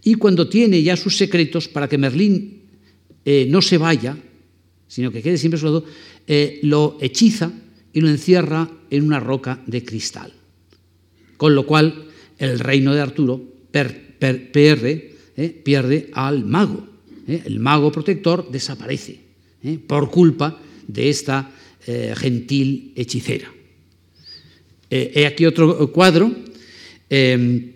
[0.03, 2.61] y cuando tiene ya sus secretos, para que Merlín
[3.25, 4.15] eh, no se vaya,
[4.87, 5.83] sino que quede siempre solo,
[6.61, 7.51] lo hechiza
[7.91, 10.31] y lo encierra en una roca de cristal.
[11.37, 12.05] Con lo cual
[12.37, 15.15] el reino de Arturo pierde,
[15.63, 16.87] pierde al mago.
[17.27, 19.19] El mago protector desaparece
[19.87, 21.51] por culpa de esta
[21.87, 23.45] eh, gentil hechicera.
[24.89, 26.33] Eh, he aquí otro cuadro
[27.11, 27.73] em,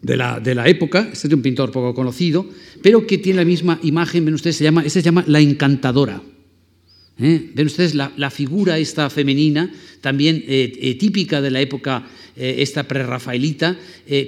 [0.00, 2.46] de, la, de, la, época, este es de un pintor poco conocido,
[2.82, 6.22] pero que tiene la misma imagen, ven ustedes, se llama, este se llama La Encantadora.
[7.18, 7.50] ¿Eh?
[7.52, 10.44] Ven ustedes la, la, figura esta femenina, también
[11.00, 13.76] típica de la época, esta prerrafaelita,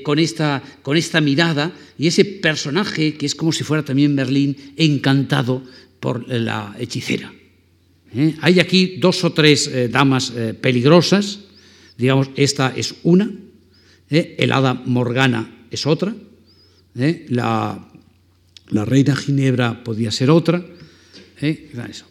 [0.02, 4.56] con, esta, con esta mirada y ese personaje que es como si fuera también Merlín
[4.76, 5.62] encantado
[6.00, 7.32] por la hechicera.
[8.14, 8.36] ¿Eh?
[8.40, 11.40] Hay aquí dos o tres eh, damas eh, peligrosas,
[11.96, 13.30] digamos, esta es una,
[14.08, 16.14] el hada Morgana es otra,
[16.94, 17.86] la,
[18.72, 20.64] reina Ginebra podía ser otra.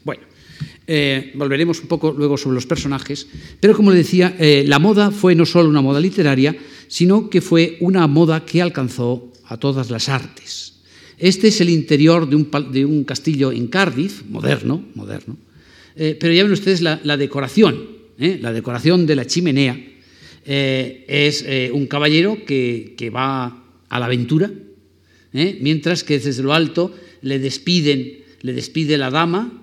[0.06, 0.24] Bueno,
[1.36, 3.28] volveremos un poco luego sobre los personajes,
[3.60, 6.56] pero como le decía, la moda fue no solo una moda literaria,
[6.88, 10.76] sino que fue una moda que alcanzó a todas las artes.
[11.18, 15.36] Este es el interior de un, de un castillo en Cardiff, moderno, moderno,
[15.96, 18.38] eh, pero ya ven ustedes la, decoración, ¿eh?
[18.42, 19.80] la decoración de la chimenea.
[20.46, 24.50] Eh, es un caballero que, va a la aventura,
[25.32, 29.54] mientras que desde lo alto le despiden, le despide la dama,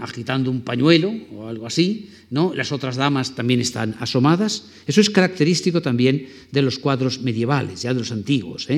[0.00, 2.52] agitando un pañuelo o algo así, ¿no?
[2.54, 4.68] Las otras damas también están asomadas.
[4.86, 8.68] Eso es característico también de los cuadros medievales, ya de los antiguos.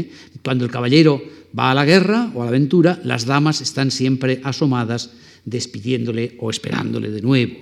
[0.43, 1.23] Cuando el caballero
[1.57, 5.11] va a la guerra o a la aventura, las damas están siempre asomadas
[5.45, 7.55] despidiéndole o esperándole de nuevo.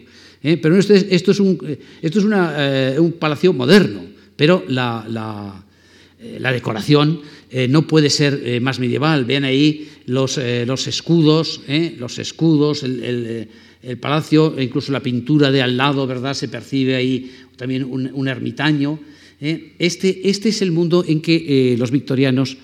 [0.43, 0.57] ¿eh?
[0.57, 1.59] Pero esto es, un,
[2.01, 4.03] esto es eh, un palacio moderno,
[4.37, 5.65] pero la, la,
[6.21, 7.21] eh, decoración
[7.69, 9.27] no puede ser más medieval.
[9.27, 11.61] Vean ahí los, los escudos,
[11.99, 13.49] los escudos, el,
[13.83, 16.33] el, palacio, incluso la pintura de al lado, ¿verdad?
[16.33, 18.99] Se percibe ahí también un, ermitaño.
[19.39, 22.57] Este, este, es el mundo en que los victorianos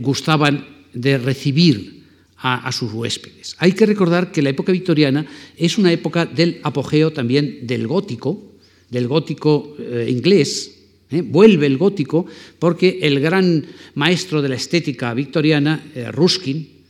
[0.00, 1.99] gustaban de recibir
[2.42, 3.54] a, sus huéspedes.
[3.58, 5.26] Hay que recordar que la época victoriana
[5.56, 8.52] es una época del apogeo también del gótico,
[8.88, 10.78] del gótico eh, inglés.
[11.10, 11.20] ¿eh?
[11.20, 12.26] Vuelve el gótico
[12.58, 16.80] porque el gran maestro de la estética victoriana, eh, Ruskin,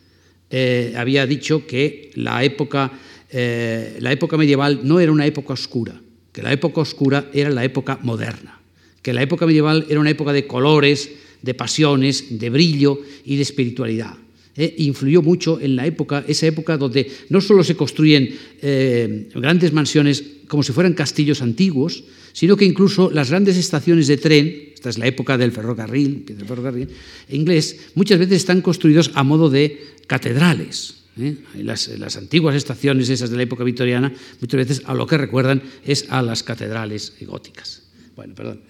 [0.96, 2.90] había dicho que la época,
[3.30, 5.94] la época medieval no era una época oscura,
[6.32, 8.60] que la época oscura era la época moderna,
[9.00, 11.08] que la época medieval era una época de colores,
[11.40, 14.16] de pasiones, de brillo y de espiritualidad.
[14.56, 14.74] ¿Eh?
[14.78, 18.30] influyó mucho en la época, esa época donde no solo se construyen
[18.62, 24.16] eh, grandes mansiones como si fueran castillos antiguos, sino que incluso las grandes estaciones de
[24.16, 26.88] tren, esta es la época del ferrocarril, del ferrocarril
[27.30, 31.04] inglés, muchas veces están construidos a modo de catedrales.
[31.18, 31.36] ¿eh?
[31.56, 35.62] Las, las, antiguas estaciones esas de la época victoriana muchas veces a lo que recuerdan
[35.84, 37.82] es a las catedrales góticas.
[38.16, 38.60] Bueno, perdón.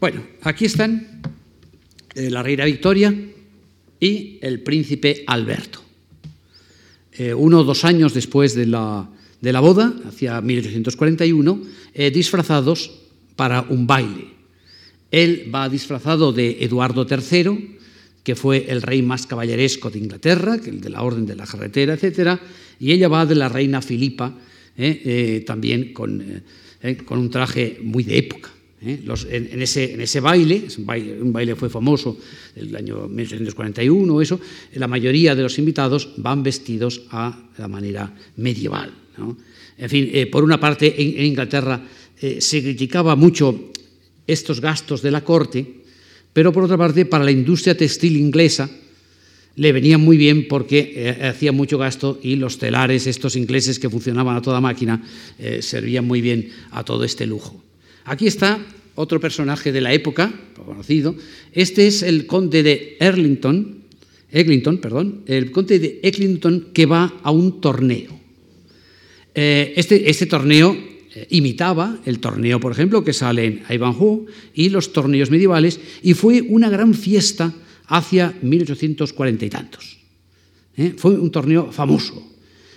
[0.00, 1.22] Bueno, aquí están
[2.14, 3.14] la reina Victoria,
[4.00, 5.82] y el príncipe Alberto.
[7.12, 9.08] Eh, uno o dos años después de la,
[9.40, 11.62] de la boda, hacia 1841,
[11.94, 12.90] eh, disfrazados
[13.36, 14.36] para un baile.
[15.10, 17.78] Él va disfrazado de Eduardo III,
[18.22, 21.46] que fue el rey más caballeresco de Inglaterra, que el de la Orden de la
[21.46, 22.38] Carretera, etc.
[22.80, 24.34] Y ella va de la reina Filipa,
[24.76, 26.42] eh, también con,
[27.06, 28.50] con un traje muy de época.
[28.82, 29.02] ¿Eh?
[29.30, 32.18] en, ese, baile, un baile, fue famoso
[32.54, 34.40] del año 1841, eso,
[34.74, 38.92] la mayoría de los invitados van vestidos a la manera medieval.
[39.78, 41.82] En fin, eh, por una parte, en, Inglaterra
[42.20, 43.72] eh, se criticaba mucho
[44.26, 45.82] estos gastos de la corte,
[46.32, 48.68] pero por otra parte, para la industria textil inglesa,
[49.56, 54.36] le venía muy bien porque hacía mucho gasto y los telares, estos ingleses que funcionaban
[54.36, 55.02] a toda máquina,
[55.60, 57.64] servían muy bien a todo este lujo.
[58.06, 58.64] Aquí está
[58.94, 60.32] otro personaje de la época,
[60.64, 61.14] conocido.
[61.52, 63.82] Este es el conde de Erlington,
[64.30, 68.18] Eglinton, perdón, el conde de Eglinton que va a un torneo.
[69.34, 70.74] Eh, este, este, torneo
[71.14, 76.14] eh, imitaba el torneo, por ejemplo, que sale en Ivanhoe y los torneos medievales, y
[76.14, 77.52] fue una gran fiesta
[77.86, 79.98] hacia 1840 y tantos.
[80.76, 80.94] ¿eh?
[80.96, 82.22] Fue un torneo famoso.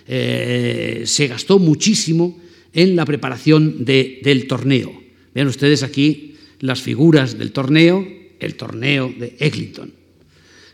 [0.06, 2.36] se gastó muchísimo
[2.72, 4.99] en la preparación del torneo.
[5.34, 8.06] Vean ustedes aquí las figuras del torneo,
[8.38, 9.92] el torneo de Eglinton.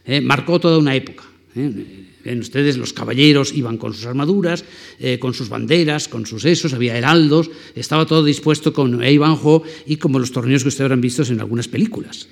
[0.05, 1.25] Eh, marcó toda una época.
[1.55, 2.05] Eh.
[2.25, 4.65] Ven ustedes, los caballeros iban con sus armaduras,
[4.99, 9.97] eh, con sus banderas, con sus esos, había heraldos, estaba todo dispuesto con Ivanhoe y
[9.97, 12.29] como los torneos que ustedes habrán visto en algunas películas.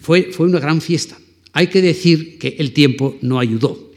[0.00, 1.18] Fue, fue, una gran fiesta.
[1.52, 3.90] Hay que decir que el tiempo no ayudó.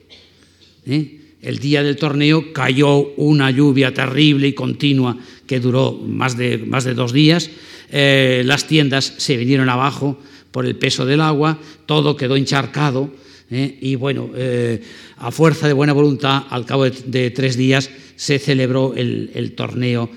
[0.86, 5.17] El día del torneo cayó una lluvia terrible y continua
[5.53, 7.47] que duró más de, más de dos días.
[7.91, 10.17] Eh, las tiendas se vinieron abajo
[10.49, 13.13] por el peso del agua, todo quedó encharcado
[13.51, 13.77] ¿eh?
[13.79, 14.81] y bueno, eh,
[15.17, 20.09] a fuerza de buena voluntad, al cabo de, tres días se celebró el, torneo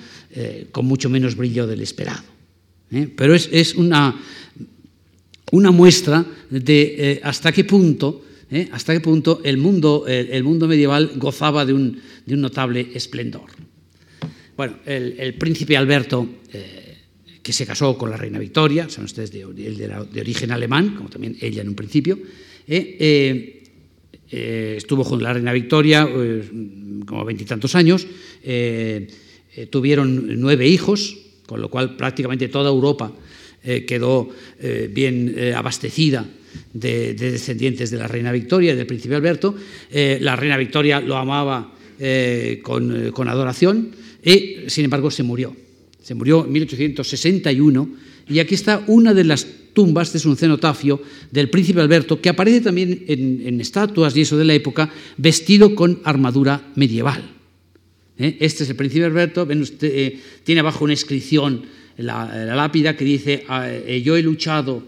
[0.73, 2.25] con mucho menos brillo del esperado.
[3.15, 4.17] Pero es, es una,
[5.53, 8.23] una muestra de hasta qué punto
[8.73, 13.56] hasta qué punto el mundo, el, mundo medieval gozaba de un, de un, notable esplendor.
[14.57, 16.97] Bueno, el, príncipe Alberto, eh,
[17.43, 21.37] que se casó con la reina Victoria, son ustedes de, de, origen alemán, como también
[21.41, 22.19] ella en un principio,
[22.67, 23.63] eh,
[24.29, 26.09] estuvo junto a la reina Victoria
[27.07, 28.07] como veintitantos años,
[29.71, 31.17] tuvieron nueve hijos,
[31.47, 33.13] con lo cual prácticamente toda Europa
[33.63, 34.29] quedó
[34.91, 36.27] bien abastecida
[36.73, 39.55] de, descendientes de la reina Victoria y del príncipe Alberto.
[39.91, 43.91] Eh, la reina Victoria lo amaba eh, con, con, adoración
[44.27, 45.57] y, sin embargo, se murió.
[46.03, 47.91] Se murió en 1861
[48.29, 52.29] y aquí está una de las tumbas, este es un cenotafio del príncipe Alberto, que
[52.29, 57.23] aparece también en, estatuas y eso de la época, vestido con armadura medieval.
[58.19, 58.37] ¿Eh?
[58.41, 61.63] Este es el príncipe Alberto, usted, tiene abajo una inscripción,
[61.99, 63.71] la, la lápida, que dice, ah,
[64.03, 64.83] yo he luchado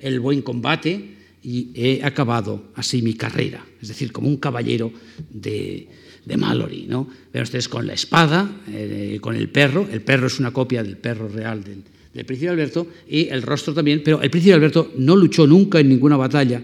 [0.00, 4.90] el buen combate, y he acabado así mi carrera, es decir, como un caballero
[5.30, 5.86] de,
[6.24, 6.86] de Mallory.
[6.88, 7.08] ¿no?
[7.32, 10.96] Ven ustedes con la espada, eh, con el perro, el perro es una copia del
[10.96, 15.46] perro real del, príncipe Alberto, y el rostro también, pero el príncipe Alberto no luchó
[15.46, 16.62] nunca en ninguna batalla,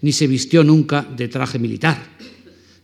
[0.00, 2.00] ni se vistió nunca de traje militar.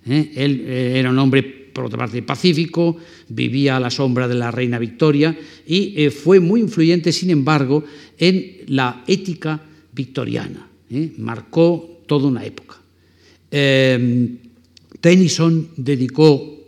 [0.06, 0.32] ¿eh?
[0.34, 2.96] Él eh, era un hombre, por otra parte, pacífico,
[3.28, 7.84] vivía a la sombra de la reina Victoria y fue muy influyente, sin embargo,
[8.18, 10.66] en la ética victoriana.
[11.18, 12.78] marcó toda una época.
[13.50, 14.47] Em,
[15.00, 16.58] Tennyson dedicó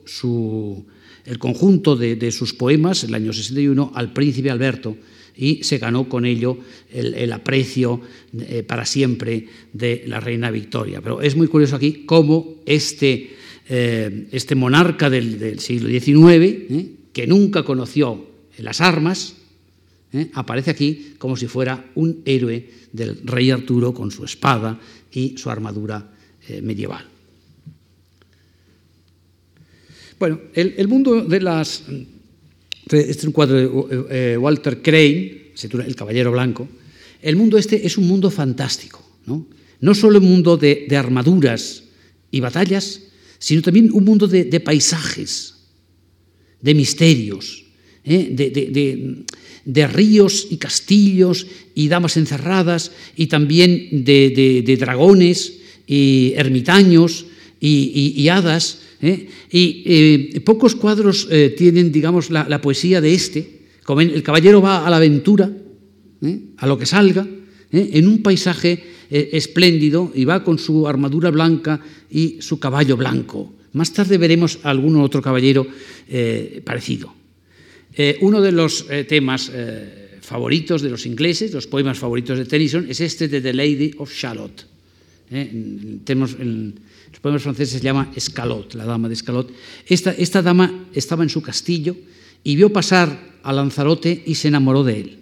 [1.24, 4.96] el conjunto de, sus poemas, el año 61, al príncipe Alberto
[5.36, 6.58] y se ganó con ello
[6.92, 8.00] el, aprecio
[8.38, 11.00] eh, para siempre de la reina Victoria.
[11.00, 13.36] Pero es muy curioso aquí cómo este,
[13.68, 18.26] eh, este monarca del, siglo XIX, que nunca conoció
[18.58, 19.36] las armas,
[20.34, 24.78] aparece aquí como si fuera un héroe del rey Arturo con su espada
[25.12, 26.12] y su armadura
[26.62, 27.06] medieval.
[30.20, 31.82] Bueno, el, mundo de las...
[32.84, 36.68] Este es un cuadro de Walter Crane, El Caballero Blanco.
[37.22, 39.46] El mundo este es un mundo fantástico, ¿no?
[39.80, 41.84] No solo un mundo de, armaduras
[42.30, 43.00] y batallas,
[43.38, 45.54] sino también un mundo de, paisajes,
[46.60, 47.64] de misterios,
[48.04, 49.24] de,
[49.64, 57.24] de ríos y castillos y damas encerradas y también de, dragones y ermitaños
[57.58, 58.79] y, hadas.
[59.02, 59.28] ¿Eh?
[59.50, 63.60] Y eh, pocos cuadros eh, tienen, digamos, la, poesía de este.
[63.88, 65.50] El caballero va a la aventura,
[66.58, 67.26] a lo que salga,
[67.72, 73.52] en un paisaje espléndido y va con su armadura blanca y su caballo blanco.
[73.72, 75.66] Más tarde veremos algún otro caballero
[76.62, 77.12] parecido.
[78.20, 79.50] Uno de los temas
[80.20, 84.14] favoritos de los ingleses, los poemas favoritos de Tennyson, es este de The Lady of
[84.14, 84.66] Shalott.
[85.30, 86.04] En,
[87.10, 89.52] los poemas franceses se llama Escalot, la dama de Escalot.
[89.86, 91.96] Esta, esta dama estaba en su castillo
[92.44, 95.18] y vio pasar a Lanzarote y se enamoró de él.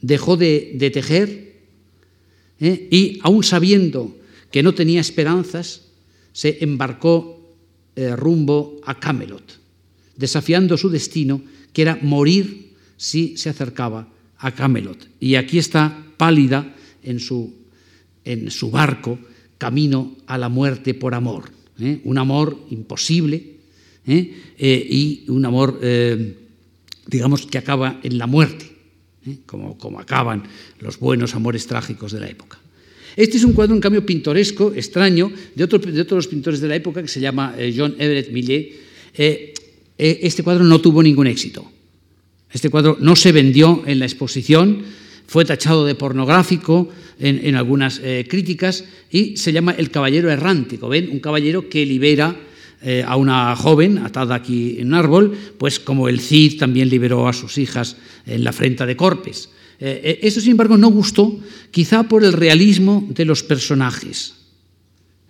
[0.00, 1.62] Dejó de, tejer
[2.60, 4.16] y, aún sabiendo
[4.50, 5.82] que no tenía esperanzas,
[6.32, 7.40] se embarcó
[8.16, 9.58] rumbo a Camelot
[10.18, 11.40] desafiando su destino,
[11.72, 15.08] que era morir si se acercaba a Camelot.
[15.20, 17.54] Y aquí está pálida en su,
[18.24, 19.18] en su barco,
[19.58, 21.50] camino a la muerte por amor.
[21.80, 22.00] ¿eh?
[22.04, 23.58] Un amor imposible
[24.06, 24.34] ¿eh?
[24.56, 25.80] Eh, y un amor,
[27.06, 28.66] digamos, que acaba en la muerte,
[29.44, 30.44] como, como acaban
[30.80, 32.58] los buenos amores trágicos de la época.
[33.16, 36.76] Este es un cuadro, en cambio, pintoresco, extraño, de otro, de otros pintores de la
[36.76, 38.78] época, que se llama John Everett Millet,
[39.98, 41.68] este cuadro no tuvo ningún éxito.
[42.52, 44.84] Este cuadro no se vendió en la exposición,
[45.28, 46.88] fue tachado de pornográfico
[47.20, 50.76] en, algunas eh, críticas y se llama El Caballero Errante.
[50.82, 51.10] ¿Ven?
[51.12, 52.34] Un caballero que libera
[52.82, 57.28] eh, a una joven atada aquí en un árbol, pues como el Cid también liberó
[57.28, 59.50] a sus hijas en la frente de Corpes.
[59.78, 61.38] eso, sin embargo, no gustó,
[61.70, 64.34] quizá por el realismo de los personajes.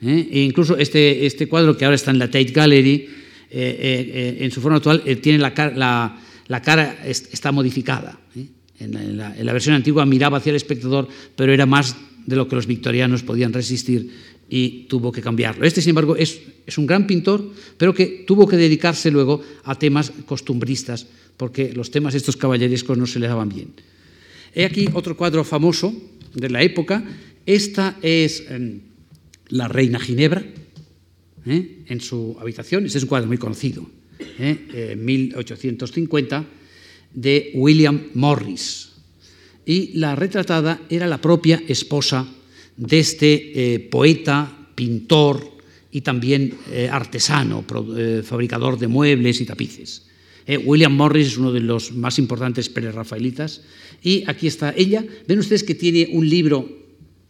[0.00, 3.06] E incluso este, este cuadro que ahora está en la Tate Gallery, eh,
[3.50, 5.52] eh, eh, en su forma actual tiene la,
[6.46, 8.18] la, cara está modificada.
[8.80, 12.66] En la, versión antigua miraba hacia el espectador, pero era más de lo que los
[12.66, 14.10] victorianos podían resistir
[14.48, 15.66] y tuvo que cambiarlo.
[15.66, 16.40] Este, sin embargo, es,
[16.76, 21.06] un gran pintor, pero que tuvo que dedicarse luego a temas costumbristas,
[21.36, 23.72] porque los temas estos caballerescos no se le daban bien.
[24.54, 25.92] He aquí otro cuadro famoso
[26.34, 27.04] de la época.
[27.46, 28.80] Esta es em,
[29.48, 30.44] la Reina Ginebra,
[31.46, 31.84] ¿eh?
[31.86, 32.86] en su habitación.
[32.86, 33.86] Este es un cuadro muy conocido,
[34.38, 34.96] ¿eh?
[34.96, 36.46] 1850,
[37.12, 38.90] de William Morris.
[39.64, 42.26] Y la retratada era la propia esposa
[42.76, 45.58] de este eh, poeta, pintor
[45.90, 47.64] y también eh, artesano,
[48.22, 50.04] fabricador de muebles y tapices.
[50.64, 53.60] William Morris es uno de los más importantes rafaelitas
[54.02, 55.04] Y aquí está ella.
[55.26, 56.66] Ven ustedes que tiene un libro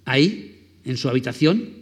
[0.04, 0.48] ahí,
[0.84, 1.78] en su habitación,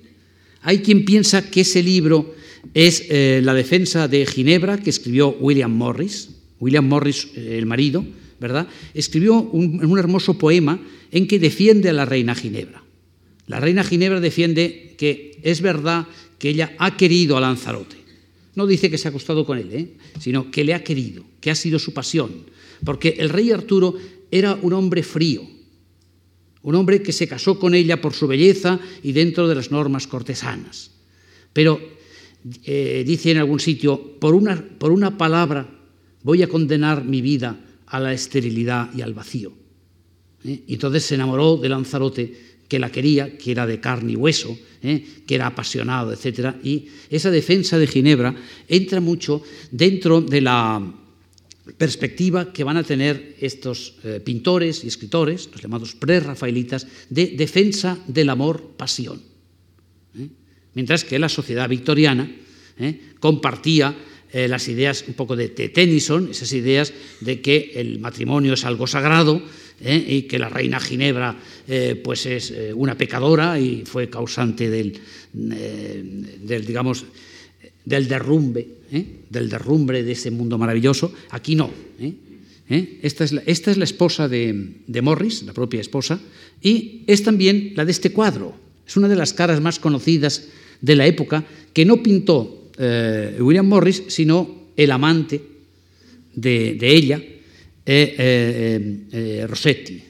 [0.63, 2.35] hay quien piensa que ese libro
[2.75, 6.31] es eh, La defensa de Ginebra, que escribió William Morris.
[6.61, 8.05] William Morris, eh, el marido,
[8.41, 8.69] ¿verdad?
[8.95, 10.81] Escribió un, hermoso poema
[11.11, 12.83] en que defiende a la reina Ginebra.
[13.47, 16.07] La reina Ginebra defiende que es verdad
[16.39, 17.97] que ella ha querido a Lanzarote.
[18.55, 19.97] No dice que se ha acostado con él, ¿eh?
[20.19, 22.47] sino que le ha querido, que ha sido su pasión.
[22.85, 23.95] Porque el rey Arturo
[24.31, 25.43] era un hombre frío,
[26.63, 30.07] un hombre que se casó con ella por su belleza y dentro de las normas
[30.07, 30.91] cortesanas.
[31.53, 31.81] Pero
[32.65, 35.76] eh, dice en algún sitio, por una, por una palabra
[36.27, 37.57] voy a condenar mi vida
[37.87, 39.53] a la esterilidad y al vacío.
[40.43, 40.65] ¿eh?
[40.67, 44.59] Y entonces se enamoró de Lanzarote, que la quería, que era de carne y hueso,
[44.83, 45.23] ¿eh?
[45.25, 46.57] que era apasionado, etc.
[46.65, 48.35] Y esa defensa de Ginebra
[48.67, 50.83] entra mucho dentro de la
[51.79, 57.97] perspectiva que van a tener estos eh, pintores y escritores, los llamados pre-rafaelitas, de defensa
[58.09, 59.23] del amor-pasión.
[60.75, 62.29] Mientras que la sociedad victoriana
[64.33, 64.49] ¿eh?
[64.49, 69.43] las ideas un poco de, Tennyson, esas ideas de que el matrimonio es algo sagrado
[69.79, 71.37] y que la reina Ginebra
[72.03, 74.99] pues es una pecadora y fue causante del,
[75.35, 77.05] del digamos,
[77.87, 79.07] del derrumbe, ¿eh?
[79.31, 81.15] del derrumbe de ese mundo maravilloso.
[81.31, 81.71] Aquí no.
[81.99, 82.13] ¿eh?
[82.69, 82.99] ¿Eh?
[83.03, 86.21] Esta, es la, esta, es la, esposa de, Morris, la propia esposa,
[86.61, 88.55] y es también la de este cuadro.
[88.87, 90.49] Es una de las caras más conocidas
[90.81, 95.41] de la época que no pintó William Morris, sino el amante
[96.35, 97.23] de, ella,
[99.47, 100.03] Rossetti.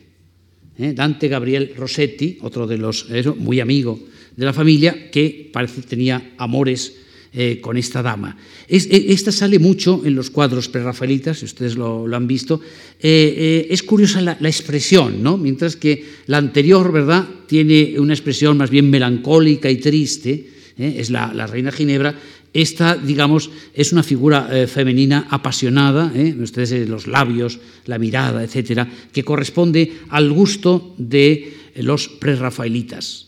[0.78, 3.06] Dante Gabriel Rossetti, otro de los,
[3.38, 3.98] muy amigo
[4.36, 6.92] de la familia que parece tenía amores
[7.32, 8.36] eh, con esta dama.
[8.68, 8.80] E,
[9.12, 12.60] esta sale mucho en los cuadros prerrafaelitas, si ustedes lo, han visto.
[12.96, 15.36] Eh, eh, es curiosa la, expresión, ¿no?
[15.36, 16.02] Mientras que
[16.32, 20.48] la anterior, ¿verdad?, tiene una expresión más bien melancólica y triste,
[20.78, 22.18] es la, reina Ginebra.
[22.56, 29.92] Esta, digamos, es una figura femenina apasionada, ustedes los labios, la mirada, etcétera, que corresponde
[30.08, 33.26] al gusto de los prerrafaelitas.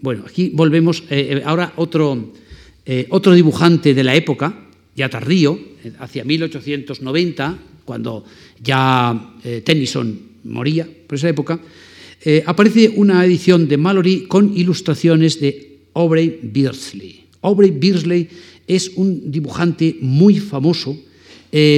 [0.00, 1.02] Bueno, aquí volvemos.
[1.44, 2.32] ahora otro
[2.90, 4.64] eh, otro dibujante de la época,
[4.96, 8.24] ya tardío, eh, hacia 1890, cuando
[8.64, 11.60] ya eh, Tennyson moría por esa época,
[12.46, 17.27] aparece una edición de Mallory con ilustraciones de Aubrey Beardsley.
[17.42, 18.28] Aubrey Beardsley
[18.66, 20.96] es un dibujante muy famoso,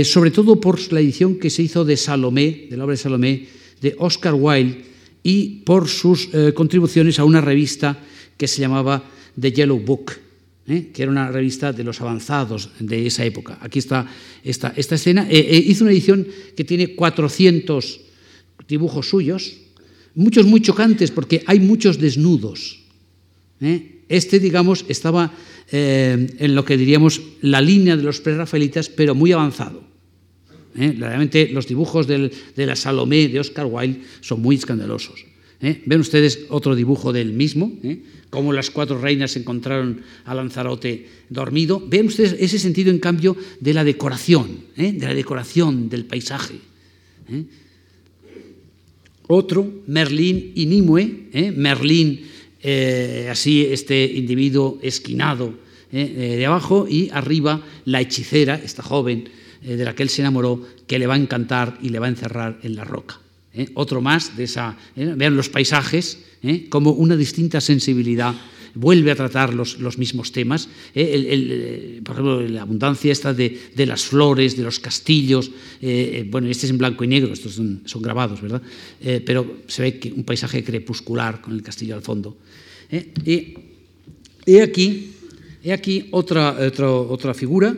[0.05, 3.47] sobre todo por la edición que se hizo de Salomé, de la obra de Salomé,
[3.81, 4.85] de Oscar Wilde,
[5.23, 7.97] y por sus contribuciones a una revista
[8.37, 9.05] que se llamaba
[9.39, 10.13] The Yellow Book,
[10.67, 10.91] ¿eh?
[10.93, 13.59] que era una revista de los avanzados de esa época.
[13.61, 14.07] Aquí está
[14.43, 15.27] esta, esta escena.
[15.29, 18.01] Eh, eh, hizo una edición que tiene 400
[18.69, 19.59] dibujos suyos,
[20.15, 22.81] muchos muy chocantes porque hay muchos desnudos.
[24.11, 25.33] Este, digamos, estaba
[25.73, 29.85] en lo que diríamos la línea de los prerrafaelitas, pero muy avanzado.
[30.75, 35.25] Realmente los dibujos de la Salomé de Oscar Wilde son muy escandalosos.
[35.61, 37.71] Ven ustedes otro dibujo del mismo,
[38.31, 41.83] cómo las cuatro reinas encontraron a Lanzarote dormido.
[41.87, 44.93] Vean ustedes ese sentido, en cambio, de la decoración, ¿eh?
[44.93, 46.55] de la decoración del paisaje.
[47.29, 47.45] ¿eh?
[49.27, 51.29] Otro, Merlín y Nimue.
[52.63, 53.29] ¿Eh?
[53.31, 55.55] Así este individuo esquinado
[55.91, 59.29] de abajo, y arriba la hechicera, esta joven
[59.61, 62.11] de la que él se enamoró, que le va a encantar y le va a
[62.11, 63.19] encerrar en la roca.
[63.75, 64.77] Otro más de esa.
[64.95, 66.67] Vean los paisajes ¿eh?
[66.69, 68.35] como una distinta sensibilidad
[68.75, 70.69] vuelve a tratar los, mismos temas.
[70.95, 71.13] ¿eh?
[71.15, 75.51] Eh, por ejemplo, la abundancia esta de, las flores, de los castillos.
[76.31, 78.63] bueno, este es en blanco y negro, estos son, grabados, ¿verdad?
[79.25, 82.37] pero se ve que un paisaje crepuscular con el castillo al fondo.
[83.25, 83.55] Y
[84.47, 85.13] he aquí,
[85.63, 87.77] he aquí otra, otra figura.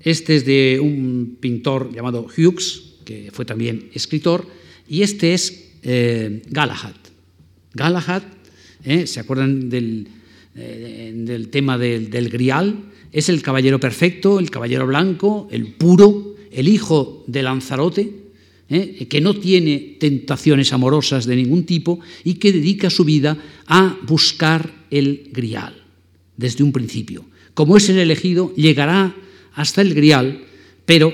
[0.00, 4.46] Este es de un pintor llamado Hughes, que fue también escritor,
[4.88, 5.70] y este es
[6.50, 6.94] Galahad.
[7.74, 8.22] Galahad,
[8.84, 9.06] ¿eh?
[9.06, 10.08] ¿se acuerdan del,
[10.54, 12.84] eh, tema del, grial?
[13.10, 18.12] Es el caballero perfecto, el caballero blanco, el puro, el hijo de Lanzarote,
[18.68, 19.06] ¿eh?
[19.08, 23.36] que no tiene tentaciones amorosas de ningún tipo y que dedica su vida
[23.66, 25.74] a buscar el grial
[26.36, 27.24] desde un principio.
[27.54, 29.14] Como es el elegido, llegará
[29.54, 30.44] hasta el grial,
[30.86, 31.12] pero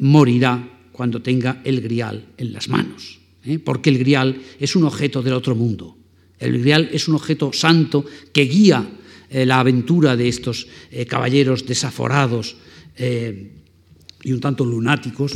[0.00, 3.20] morirá cuando tenga el grial en las manos.
[3.46, 3.58] ¿eh?
[3.58, 5.96] porque el grial es un objeto del otro mundo.
[6.38, 8.88] El grial es un objeto santo que guía
[9.30, 12.56] eh, la aventura de estos eh, caballeros desaforados
[12.98, 15.34] y un tanto lunáticos,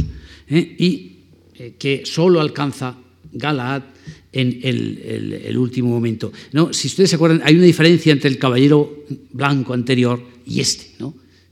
[0.49, 1.13] y
[1.79, 2.97] que solo alcanza
[3.31, 3.83] Galaad
[4.33, 6.33] en el, último momento.
[6.53, 6.73] ¿No?
[6.73, 10.87] Si ustedes se acuerdan, hay una diferencia entre el caballero blanco anterior y este.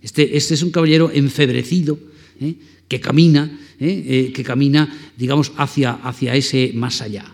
[0.00, 1.98] Este, este es un caballero enfebrecido,
[2.88, 4.04] que camina ¿eh?
[4.28, 7.24] Eh, que camina, digamos, hacia, hacia ese más allá.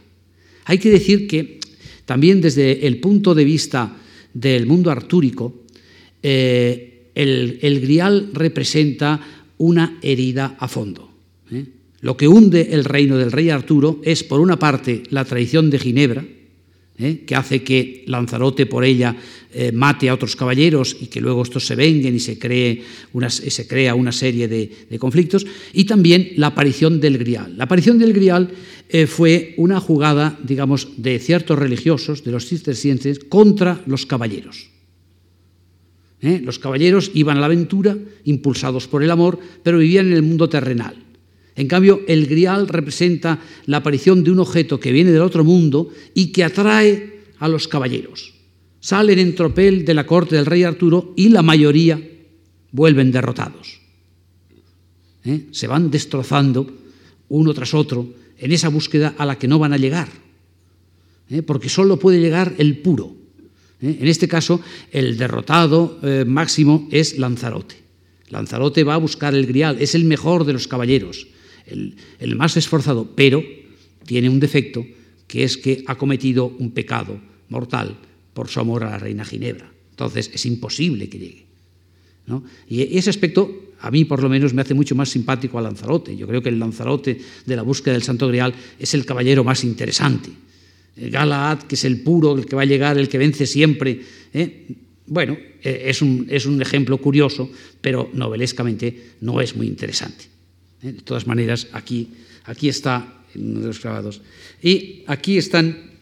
[0.65, 1.61] Hay que decir que
[2.05, 3.97] también desde el punto de vista
[4.33, 5.65] del mundo artúrico,
[6.23, 9.21] eh, el, grial representa
[9.59, 11.11] una herida a fondo.
[12.01, 15.79] Lo que hunde el reino del rey Arturo es, por una parte, la traición de
[15.79, 16.25] Ginebra,
[16.99, 17.25] ¿eh?
[17.27, 19.17] que hace que Lanzarote por ella
[19.53, 22.83] eh, mate a otros caballeros y que luego estos se venguen y se, cree
[23.13, 27.57] una, se crea una serie de, conflictos, y también la aparición del grial.
[27.57, 28.51] La aparición del grial
[28.89, 34.71] eh, fue una jugada, digamos, de ciertos religiosos, de los cistercienses, contra los caballeros.
[36.21, 40.49] Los caballeros iban a la aventura, impulsados por el amor, pero vivían en el mundo
[40.49, 40.97] terrenal.
[41.57, 45.89] En cambio, el grial representa la aparición de un objeto que viene del otro mundo
[46.13, 48.35] y que atrae a los caballeros.
[48.81, 52.01] Salen en tropel de la corte del rey Arturo y la mayoría
[52.73, 53.81] vuelven derrotados.
[55.25, 55.47] ¿Eh?
[55.53, 56.67] Se van destrozando
[57.29, 60.09] uno tras otro en esa búsqueda a la que no van a llegar,
[61.31, 61.41] ¿eh?
[61.43, 63.15] porque solo puede llegar el puro.
[63.81, 63.97] ¿eh?
[64.01, 67.77] En este caso, el derrotado máximo es Lanzarote.
[68.29, 71.29] Lanzarote va a buscar el grial, es el mejor de los caballeros
[71.67, 73.43] el, más esforzado, pero
[74.07, 74.85] tiene un defecto,
[75.27, 77.97] que es que ha cometido un pecado mortal
[78.33, 79.71] por su amor a la reina Ginebra.
[79.91, 81.45] Entonces es imposible que llegue.
[82.69, 86.17] Y ese aspecto a mí por lo menos me hace mucho más simpático a Lanzarote.
[86.17, 89.63] Yo creo que el Lanzarote de la búsqueda del Santo Grial es el caballero más
[89.63, 90.31] interesante.
[90.97, 94.01] Galaad, que es el puro, el que va a llegar, el que vence siempre.
[95.07, 97.51] Bueno, es un, es, un, ejemplo curioso,
[97.81, 100.34] pero novelescamente no es muy interesante.
[100.85, 102.09] De todas maneras, aquí,
[102.45, 104.21] aquí está uno de los grabados.
[104.63, 105.97] Y aquí están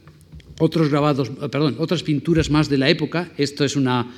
[0.59, 3.31] otros grabados, perdón, otras pinturas más de la época.
[3.39, 4.13] Esto es una,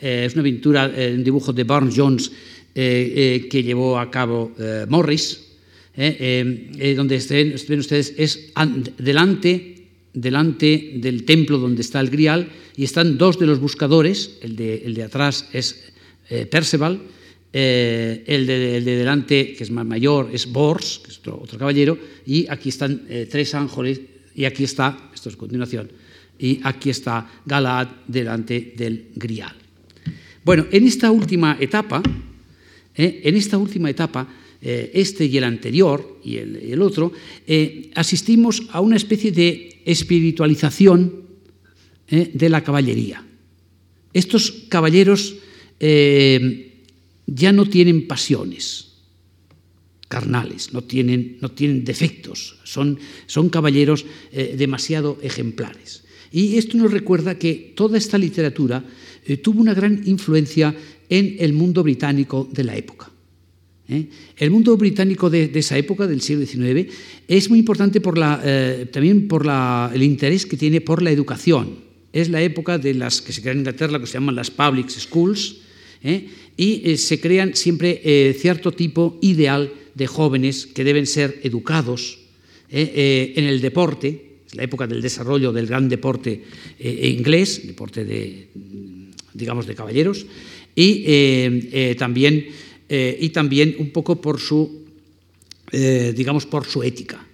[0.00, 2.32] es una pintura, un dibujo de Barnes Jones
[2.74, 4.52] que llevó a cabo
[4.88, 5.40] Morris,
[5.94, 7.18] donde
[7.68, 8.52] ven ustedes, es
[8.98, 14.56] delante, delante del templo donde está el grial y están dos de los buscadores, el
[14.56, 15.92] de, el de atrás es
[16.50, 17.00] Perceval,
[17.52, 21.58] eh, el, de, de, delante, que es más mayor, es Bors, que es otro, otro
[21.58, 24.00] caballero, y aquí están eh, tres ángeles,
[24.34, 25.90] y aquí está, esto es continuación,
[26.38, 29.56] y aquí está Galaad delante del Grial.
[30.44, 32.02] Bueno, en esta última etapa,
[32.94, 34.28] eh, en esta última etapa,
[34.60, 37.12] este y el anterior y el, el otro,
[37.94, 41.22] asistimos a una especie de espiritualización
[42.10, 43.24] de la caballería.
[44.12, 45.36] Estos caballeros
[47.28, 48.88] ya no tienen pasiones
[50.08, 56.04] carnales, no tienen, no tienen defectos, son, son caballeros eh, demasiado ejemplares.
[56.32, 58.84] Y esto nos recuerda que toda esta literatura
[59.26, 60.74] eh, tuvo una gran influencia
[61.08, 63.10] en el mundo británico de la época.
[63.88, 64.08] ¿eh?
[64.36, 66.90] El mundo británico de, esa época, del siglo XIX,
[67.28, 68.42] es muy importante por la,
[68.90, 71.86] también por la, el interés que tiene por la educación.
[72.12, 74.88] Es la época de las que se crean en Inglaterra, que se llaman las public
[74.88, 75.56] schools.
[76.58, 82.18] Y se crean siempre cierto tipo ideal de jóvenes que deben ser educados
[82.70, 86.44] eh, eh, en el deporte, es la época del desarrollo del gran deporte
[86.78, 88.48] eh, inglés, deporte de,
[89.34, 90.26] digamos, de caballeros,
[90.74, 92.46] y, también,
[92.88, 94.84] y también un poco por su,
[95.72, 97.26] digamos, por su ética.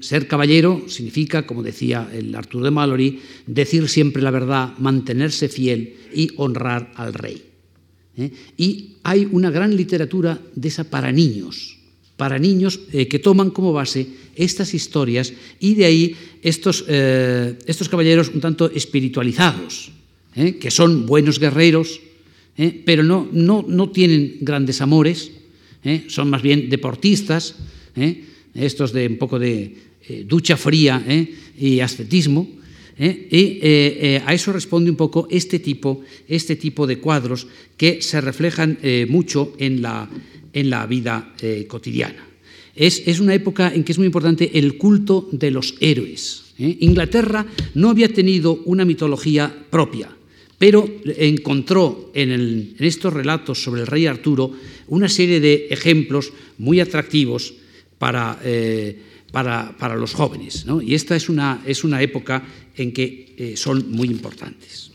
[0.00, 5.94] Ser caballero significa, como decía el Arturo de Mallory, decir siempre la verdad, mantenerse fiel
[6.14, 7.51] y honrar al rey.
[8.56, 11.78] Y hay una gran literatura de esa para niños,
[12.16, 14.06] para niños eh, que toman como base
[14.36, 19.90] estas historias y de ahí estos, eh, estos caballeros un tanto espiritualizados,
[20.36, 22.00] eh, que son buenos guerreros,
[22.56, 25.32] eh, pero no, no, no, tienen grandes amores,
[25.84, 27.54] eh, son más bien deportistas,
[27.96, 29.76] eh, estos de un poco de
[30.26, 31.02] ducha fría
[31.58, 32.46] y ascetismo.
[33.02, 33.58] Y
[34.24, 37.46] a eso responde un poco este tipo, este tipo de cuadros
[37.76, 38.78] que se reflejan
[39.08, 40.08] mucho en la,
[40.52, 42.26] en la vida eh, cotidiana.
[42.74, 46.54] Es, es, una época en que es muy importante el culto de los héroes.
[46.58, 46.78] ¿eh?
[46.80, 50.08] Inglaterra no había tenido una mitología propia,
[50.58, 54.52] pero encontró en, en, estos relatos sobre el rey Arturo
[54.88, 57.54] una serie de ejemplos muy atractivos
[57.98, 58.96] para, eh,
[59.32, 60.66] para, para los jóvenes.
[60.66, 60.80] ¿no?
[60.80, 64.92] Y esta es una, es una época en que eh, son muy importantes.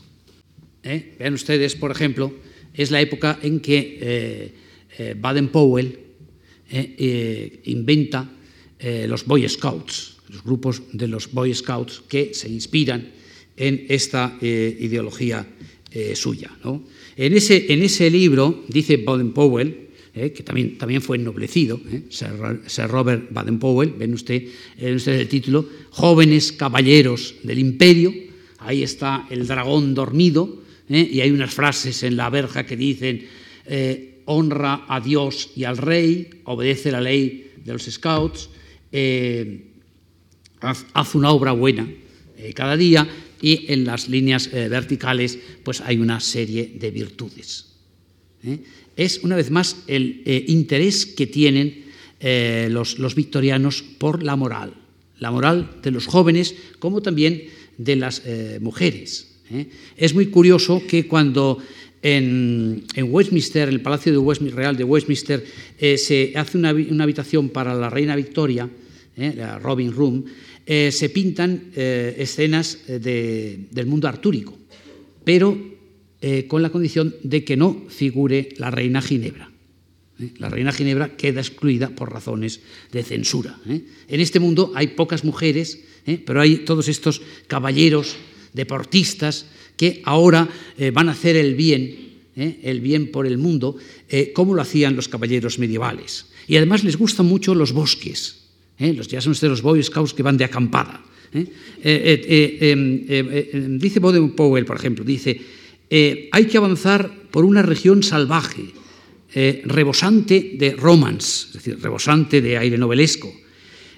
[0.82, 2.32] Vean ustedes, por ejemplo,
[2.72, 4.54] es la época en que
[4.98, 5.98] eh, Baden-Powell
[6.70, 8.28] eh, eh, inventa
[9.08, 13.10] los Boy Scouts, los grupos de los Boy Scouts que se inspiran
[13.56, 15.44] en esta ideología
[16.14, 16.56] suya.
[16.62, 16.84] ¿no?
[17.16, 21.80] En, ese, en, ese, libro dice Baden-Powell, que también, también, fue ennoblecido,
[22.10, 24.42] Sir, Robert Baden-Powell, ven usted,
[24.94, 28.12] usted el título, Jóvenes Caballeros del Imperio,
[28.58, 33.26] ahí está el dragón dormido, y hay unas frases en la verja que dicen,
[34.24, 38.50] honra a Dios y al rey, obedece la ley de los scouts,
[38.90, 39.68] eh,
[40.60, 41.88] haz, una obra buena
[42.36, 43.08] eh, cada día
[43.40, 47.66] y en las líneas eh, verticales pues hay una serie de virtudes.
[48.44, 48.58] ¿eh?
[48.98, 51.88] Es una vez más el eh, interés que tienen
[52.20, 54.74] los, los victorianos por la moral,
[55.20, 57.44] la moral de los jóvenes como también
[57.76, 58.24] de las
[58.60, 59.38] mujeres.
[59.96, 61.58] Es muy curioso que cuando
[62.02, 64.12] en, en, Westminster, el Palacio
[64.54, 65.44] Real de Westminster,
[65.78, 68.68] eh, se hace una, habitación para la reina Victoria,
[69.16, 70.24] eh, la Robin Room,
[70.64, 74.56] eh, se pintan eh, escenas de, del mundo artúrico,
[75.24, 75.77] pero
[76.20, 79.50] eh, con la condición de que no figure la reina Ginebra.
[80.20, 80.32] ¿eh?
[80.38, 82.60] La reina Ginebra queda excluida por razones
[82.92, 83.58] de censura.
[83.66, 85.80] En este mundo hay pocas mujeres,
[86.24, 88.16] pero hay todos estos caballeros,
[88.52, 89.46] deportistas,
[89.78, 93.76] que ahora eh, van a hacer el bien, eh, el bien por el mundo,
[94.08, 96.26] eh, como lo hacían los caballeros medievales.
[96.48, 98.48] Y además les gustan mucho los bosques,
[98.78, 101.04] eh, los, ya son ustedes los Boy Scouts que van de acampada.
[101.32, 101.46] Eh.
[102.62, 105.38] Em, dice Boden Powell, por ejemplo, dice,
[105.90, 108.72] hay que avanzar por una región salvaje,
[109.64, 113.32] rebosante de romance, es decir, rebosante de aire novelesco.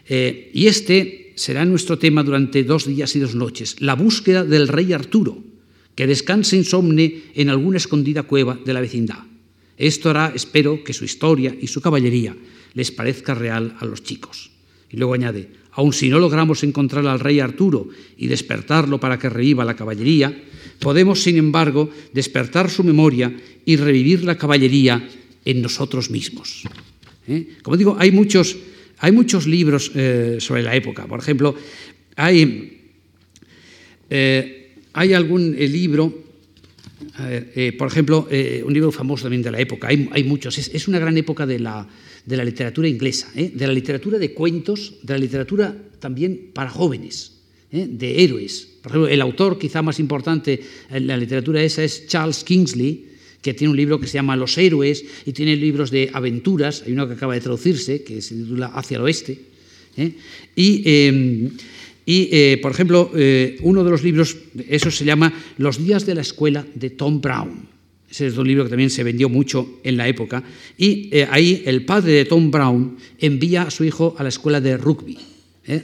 [0.09, 4.69] y este Este será nuestro tema durante dos días y dos noches, la búsqueda del
[4.69, 5.43] rey Arturo,
[5.95, 9.25] que descanse insomne en alguna escondida cueva de la vecindad.
[9.79, 12.37] Esto hará, espero, que su historia y su caballería
[12.75, 14.51] les parezca real a los chicos.
[14.91, 19.29] Y luego añade, aun si no logramos encontrar al rey Arturo y despertarlo para que
[19.31, 20.35] reviva la caballería,
[20.81, 23.33] podemos, sin embargo, despertar su memoria
[23.65, 25.09] y revivir la caballería
[25.45, 26.65] en nosotros mismos.
[27.29, 27.59] ¿Eh?
[27.63, 28.57] Como digo, hay muchos,
[28.99, 31.07] hay muchos libros eh, sobre la época.
[31.07, 31.55] Por ejemplo,
[32.17, 32.81] hay,
[34.09, 36.31] eh, hay algún libro,
[37.79, 38.29] por ejemplo,
[38.65, 41.47] un libro famoso también de la época, hay, hay muchos, es, es, una gran época
[41.47, 41.87] de la,
[42.27, 47.33] de la literatura inglesa, de la literatura de cuentos, de la literatura también para jóvenes,
[47.71, 48.69] de héroes.
[48.83, 50.61] Por ejemplo, el autor quizá más importante
[50.91, 53.11] en la literatura esa es Charles Kingsley,
[53.43, 56.93] que tiene un libro que se llama Los héroes y tiene libros de aventuras, hay
[56.93, 59.39] uno que acaba de traducirse, que se titula Hacia el oeste.
[59.97, 60.13] ¿eh?
[60.57, 61.51] Y, em,
[62.05, 64.37] y eh, por ejemplo, eh, uno de los libros,
[64.69, 67.70] eso se llama Los días de la escuela de Tom Brown.
[68.11, 70.43] Ese es un libro que también se vendió mucho en la época.
[70.77, 74.77] Y ahí el padre de Tom Brown envía a su hijo a la escuela de
[74.77, 75.17] rugby.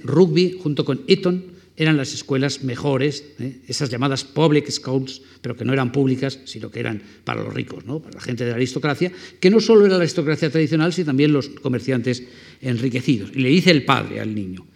[0.02, 3.58] Rugby junto con Eton eran las escuelas mejores, ¿eh?
[3.68, 7.84] esas llamadas public schools, pero que no eran públicas, sino que eran para los ricos,
[7.84, 8.00] ¿no?
[8.00, 11.32] para la gente de la aristocracia, que no solo era la aristocracia tradicional, sino también
[11.32, 12.22] los comerciantes
[12.62, 13.30] enriquecidos.
[13.34, 14.66] Y le dice el padre al niño,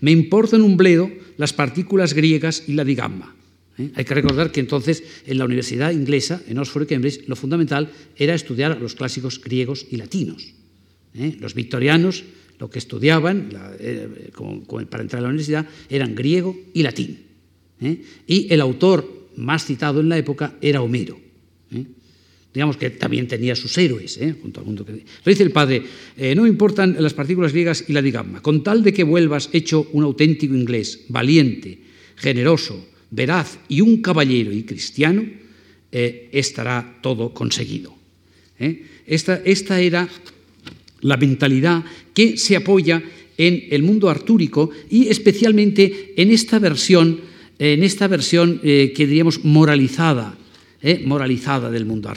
[0.00, 3.34] me importan un bledo las partículas griegas y la digamma.
[3.78, 3.90] ¿Eh?
[3.94, 7.90] Hay que recordar que entonces en la universidad inglesa, en Oxford y Cambridge, lo fundamental
[8.16, 10.52] era estudiar los clásicos griegos y latinos.
[11.14, 11.36] ¿eh?
[11.40, 12.24] Los victorianos
[12.58, 14.30] lo que estudiaban eh,
[14.90, 17.20] para entrar a la universidad eran griego y latín.
[18.26, 21.16] Y el autor más citado en la época era Homero.
[22.52, 24.84] Digamos que también tenía sus héroes, junto al mundo
[25.24, 25.84] dice el padre,
[26.34, 29.86] no me importan las partículas griegas y la digamma, con tal de que vuelvas hecho
[29.92, 31.78] un auténtico inglés, valiente,
[32.16, 35.24] generoso, veraz y un caballero y cristiano,
[35.90, 37.94] estará todo conseguido.
[39.06, 40.08] Esta, esta era
[41.00, 43.02] la mentalidad que se apoya
[43.38, 47.20] en el mundo artúrico y especialmente en esta versión,
[47.58, 50.36] en esta versión eh, que diríamos moralizada,
[50.82, 52.10] eh, moralizada del mundo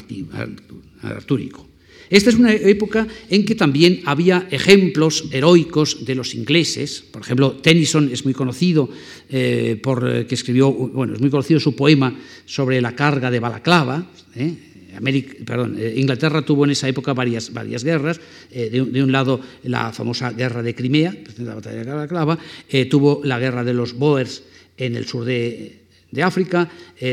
[1.03, 1.70] artúrico.
[2.11, 7.01] Esta es una época en que también había ejemplos heroicos de los ingleses.
[7.09, 8.89] Por ejemplo, Tennyson es muy conocido
[9.29, 12.13] eh, por que escribió, bueno, es muy conocido su poema
[12.45, 14.05] sobre la carga de Balaclava.
[14.35, 17.51] Eh, Inglaterra tuvo en esa época varias,
[17.83, 18.19] guerras.
[18.51, 22.37] Eh, de, un lado, la famosa guerra de Crimea, la batalla de Calaclava,
[22.69, 24.43] eh, tuvo la guerra de los Boers
[24.77, 25.80] en el sur de,
[26.23, 26.69] África,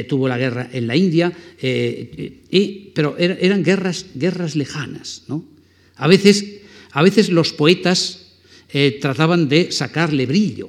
[0.09, 1.32] tuvo la guerra en la India,
[1.62, 5.22] y, pero eran guerras, guerras lejanas.
[5.28, 5.44] ¿no?
[5.96, 8.34] A, veces, a veces los poetas
[9.01, 10.68] trataban de sacarle brillo.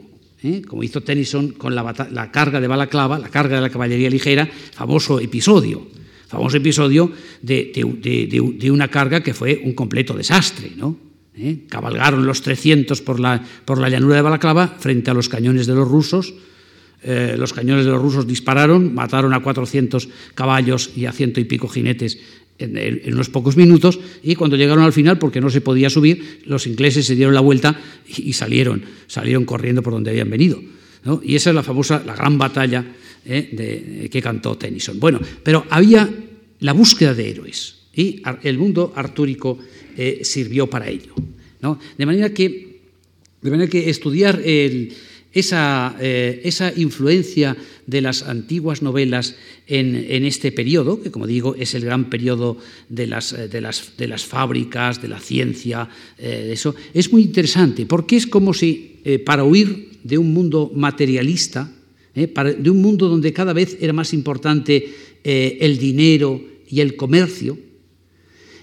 [0.68, 4.48] como hizo Tennyson con la, la, carga de Balaclava, la carga de la caballería ligera,
[4.74, 5.88] famoso episodio
[6.30, 7.12] famoso episodio
[7.42, 10.72] de, una carga que fue un completo desastre.
[10.78, 10.96] ¿no?
[11.36, 11.66] ¿Eh?
[11.68, 15.74] Cabalgaron los 300 por la, por la llanura de Balaclava frente a los cañones de
[15.74, 16.34] los rusos.
[17.02, 21.46] Eh, los cañones de los rusos dispararon, mataron a 400 caballos y a ciento y
[21.46, 22.20] pico jinetes
[22.60, 26.68] en, unos pocos minutos y cuando llegaron al final, porque no se podía subir, los
[26.68, 30.62] ingleses se dieron la vuelta y, salieron, salieron corriendo por donde habían venido.
[31.24, 32.86] Y esa es la famosa, la gran batalla
[33.26, 34.10] ¿eh?
[34.12, 35.00] que cantó Tennyson.
[35.00, 36.10] Bueno, pero había
[36.60, 39.58] la búsqueda de héroes y el mundo artúrico
[39.98, 41.14] eh, sirvió para ello.
[41.98, 42.82] De, manera que,
[43.42, 44.42] de manera que estudiar
[45.32, 47.56] esa, eh, esa, influencia
[47.86, 49.36] de las antiguas novelas
[49.68, 52.58] en, este periodo, que como digo es el gran periodo
[52.90, 58.16] de las, de las, de las fábricas, de la ciencia, eso, es muy interesante, porque
[58.16, 61.72] es como si para huir de un mundo materialista,
[62.16, 62.32] ¿eh?
[62.58, 64.90] de un mundo donde cada vez era más importante
[65.24, 67.58] eh, el dinero y el comercio,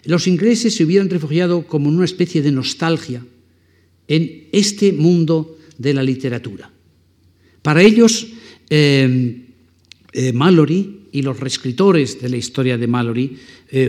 [0.04, 3.24] los ingleses se hubieran refugiado como en una especie de nostalgia
[4.08, 6.70] en este mundo de la literatura.
[7.62, 8.26] Para ellos,
[8.70, 9.42] eh,
[10.32, 13.36] Mallory y los reescritores de la historia de Mallory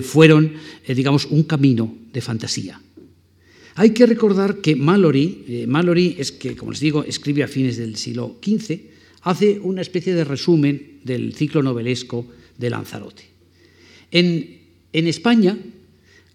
[0.01, 0.53] fueron,
[0.87, 2.81] digamos, un camino de fantasía.
[3.75, 7.95] Hay que recordar que Mallory, Mallory es que, como les digo, escribe a fines del
[7.95, 8.79] siglo XV,
[9.21, 12.25] hace una especie de resumen del ciclo novelesco
[12.57, 13.23] de Lanzarote.
[14.11, 14.57] En,
[14.93, 15.57] España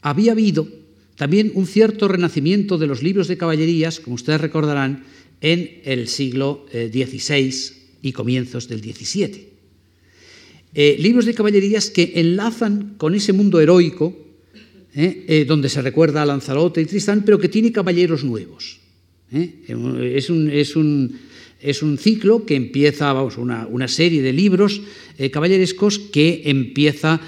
[0.03, 0.68] había habido
[1.16, 5.05] también un cierto renacimiento de los libros de caballerías, como ustedes recordarán,
[5.43, 9.49] en el siglo XVI eh, y comienzos del XVII.
[10.74, 14.16] Eh, libros de caballerías que enlazan con ese mundo heroico,
[14.95, 18.78] eh, donde se recuerda a Lanzarote y Tristán, pero que tiene caballeros nuevos.
[19.30, 21.18] Es un, es un
[21.62, 24.82] Es un ciclo que empieza, vamos, una, una serie de libros
[25.30, 27.20] caballerescos que empieza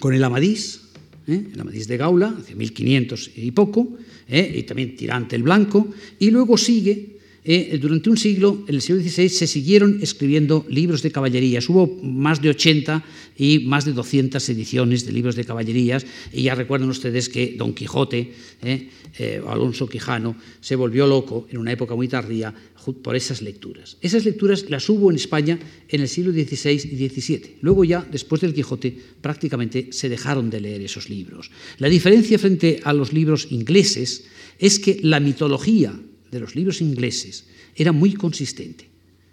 [0.00, 0.80] con el Amadís,
[1.28, 3.98] el Amadís de Gaula, hace 1500 y poco,
[4.28, 7.16] y también Tirante el Blanco, y luego sigue
[7.48, 11.68] eh, durante un siglo, en el siglo XVI, se siguieron escribiendo libros de caballerías.
[11.68, 13.04] Hubo más de 80
[13.38, 16.04] y más de 200 ediciones de libros de caballerías.
[16.32, 18.88] Y ya recuerdan ustedes que Don Quijote, eh,
[19.20, 22.52] eh, Alonso Quijano, se volvió loco en una época muy tardía
[22.94, 23.96] por esas lecturas.
[24.00, 25.58] Esas lecturas las hubo en España
[25.88, 27.56] en el siglo XVI y XVII.
[27.60, 31.50] Luego ya, después del Quijote, prácticamente se dejaron de leer esos libros.
[31.78, 34.24] La diferencia frente a los libros ingleses
[34.58, 35.98] es que la mitología
[36.30, 38.88] de los libros ingleses era muy consistente.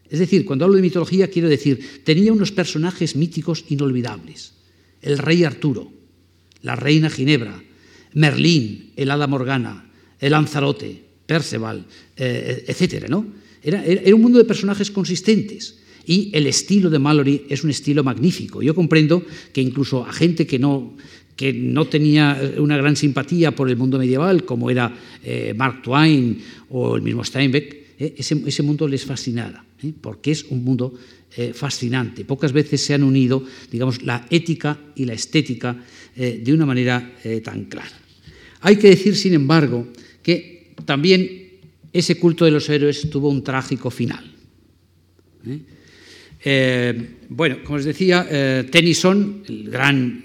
[0.10, 4.54] Es decir, cuando hablo de mitología quiero decir, tenía unos personajes míticos inolvidables.
[5.02, 5.92] El rey Arturo,
[6.62, 7.64] la reina Ginebra,
[8.14, 9.90] Merlín, el hada Morgana,
[10.20, 11.86] el Lanzarote, Perceval,
[12.16, 13.10] eh, etc.
[13.10, 13.43] ¿no?
[13.64, 15.80] Era, era un mundo de personajes consistentes.
[16.06, 18.62] Y el estilo de Mallory es un estilo magnífico.
[18.62, 20.96] Yo comprendo que incluso a gente que no,
[21.36, 24.94] que no tenía una gran simpatía por el mundo medieval, como era
[25.24, 26.40] eh, Mark Twain
[26.70, 30.94] o el mismo Steinbeck, eh, ese, mundo les fascinara, eh, porque es un mundo
[31.56, 32.26] fascinante.
[32.26, 35.76] Pocas veces se han unido, digamos, la ética y la estética
[36.16, 37.12] de una manera
[37.44, 37.90] tan clara.
[38.62, 39.88] Hay que decir, sin embargo,
[40.22, 41.43] que también
[41.94, 44.32] ese culto de los héroes tuvo un trágico final.
[47.30, 48.28] bueno, como les decía,
[48.70, 50.24] Tennyson, el gran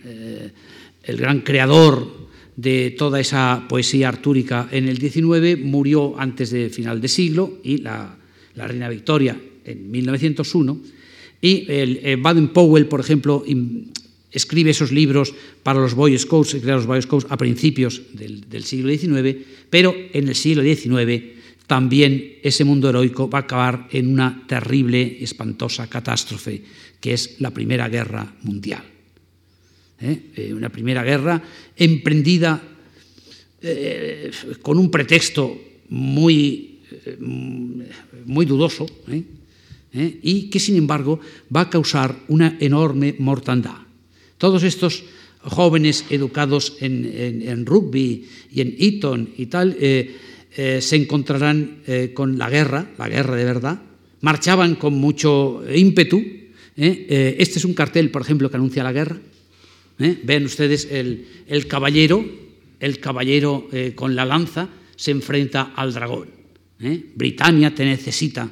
[1.08, 7.00] el gran creador de toda esa poesía artúrica en el XIX, murió antes de final
[7.00, 8.14] de siglo y la,
[8.54, 10.80] reina Victoria en 1901.
[11.40, 13.42] Y el, eh, Baden Powell, por ejemplo,
[14.30, 18.90] escribe esos libros para los Boy Scouts, los Boy Scouts a principios del, del, siglo
[18.90, 21.37] XIX, pero en el siglo XIX
[21.68, 26.64] también ese mundo heroico va a acabar en una terrible, espantosa catástrofe,
[26.98, 28.82] que es la Primera Guerra Mundial.
[30.00, 30.32] ¿eh?
[30.34, 31.42] Eh, una primera guerra
[31.76, 32.56] emprendida
[33.60, 34.30] eh,
[34.62, 35.60] con un pretexto
[35.90, 36.80] muy,
[38.24, 38.86] muy dudoso
[39.92, 41.20] y que sin embargo
[41.54, 43.76] va a causar una enorme mortandad.
[44.38, 45.04] Todos estos
[45.42, 49.76] jóvenes educados en, rugby y en Eton y tal
[50.54, 51.82] se encontrarán
[52.14, 53.80] con la guerra, la guerra de verdad,
[54.20, 56.24] marchaban con mucho ímpetu.
[56.76, 59.18] Este es un cartel, por ejemplo, que anuncia la guerra.
[59.98, 60.18] ¿eh?
[60.22, 62.24] Vean ustedes el, caballero,
[62.80, 66.28] el caballero eh, con la lanza se enfrenta al dragón.
[66.80, 67.04] ¿eh?
[67.14, 68.50] Britannia te necesita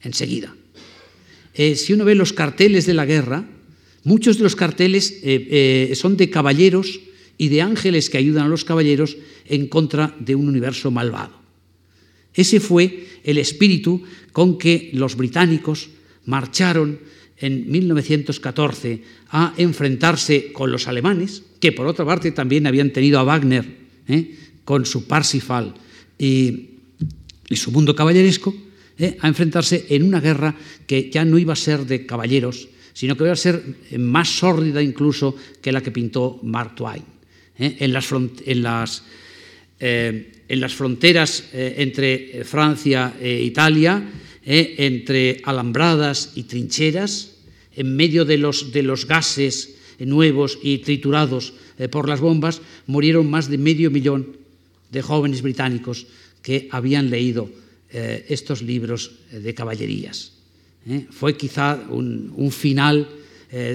[0.00, 0.54] enseguida.
[1.54, 3.44] si uno ve los carteles de la guerra,
[4.04, 5.20] muchos de los carteles
[5.94, 7.00] son de caballeros
[7.38, 9.16] y de ángeles que ayudan a los caballeros
[9.46, 11.42] en contra de un universo malvado.
[12.34, 14.02] Ese fue el espíritu
[14.32, 15.90] con que los británicos
[16.24, 16.98] marcharon
[17.36, 23.24] en 1914 a enfrentarse con los alemanes, que por otra parte también habían tenido a
[23.24, 23.66] Wagner
[24.08, 24.36] ¿eh?
[24.64, 25.74] con su Parsifal
[26.18, 26.68] y,
[27.50, 28.54] su mundo caballeresco,
[28.96, 29.18] ¿eh?
[29.20, 30.56] a enfrentarse en una guerra
[30.86, 33.62] que ya no iba a ser de caballeros, sino que iba a ser
[33.98, 37.02] más sórdida incluso que la que pintó Mark Twain.
[37.62, 37.76] ¿Eh?
[37.78, 38.10] En, las
[39.78, 44.02] en, las, fronteras entre Francia e Italia,
[44.44, 47.32] entre alambradas y trincheras,
[47.76, 53.58] en medio de los, gases nuevos y triturados eh, por las bombas, murieron más de
[53.58, 54.36] medio millón
[54.90, 56.06] de jóvenes británicos
[56.42, 57.48] que habían leído
[57.90, 60.32] eh, estos libros eh, de caballerías.
[61.10, 63.06] Fue quizá un, final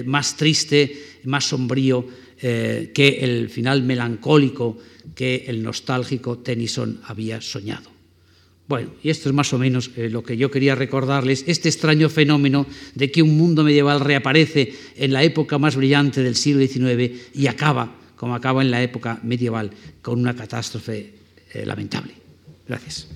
[0.04, 2.04] más triste, más sombrío
[2.40, 4.78] que el final melancólico
[5.14, 7.90] que el nostálgico Tennyson había soñado.
[8.68, 12.10] Bueno, y esto es más o menos eh, lo que yo quería recordarles, este extraño
[12.10, 17.30] fenómeno de que un mundo medieval reaparece en la época más brillante del siglo XIX
[17.34, 19.70] y acaba, como acaba en la época medieval,
[20.02, 21.14] con una catástrofe
[21.54, 22.12] eh, lamentable.
[22.68, 23.08] Gracias.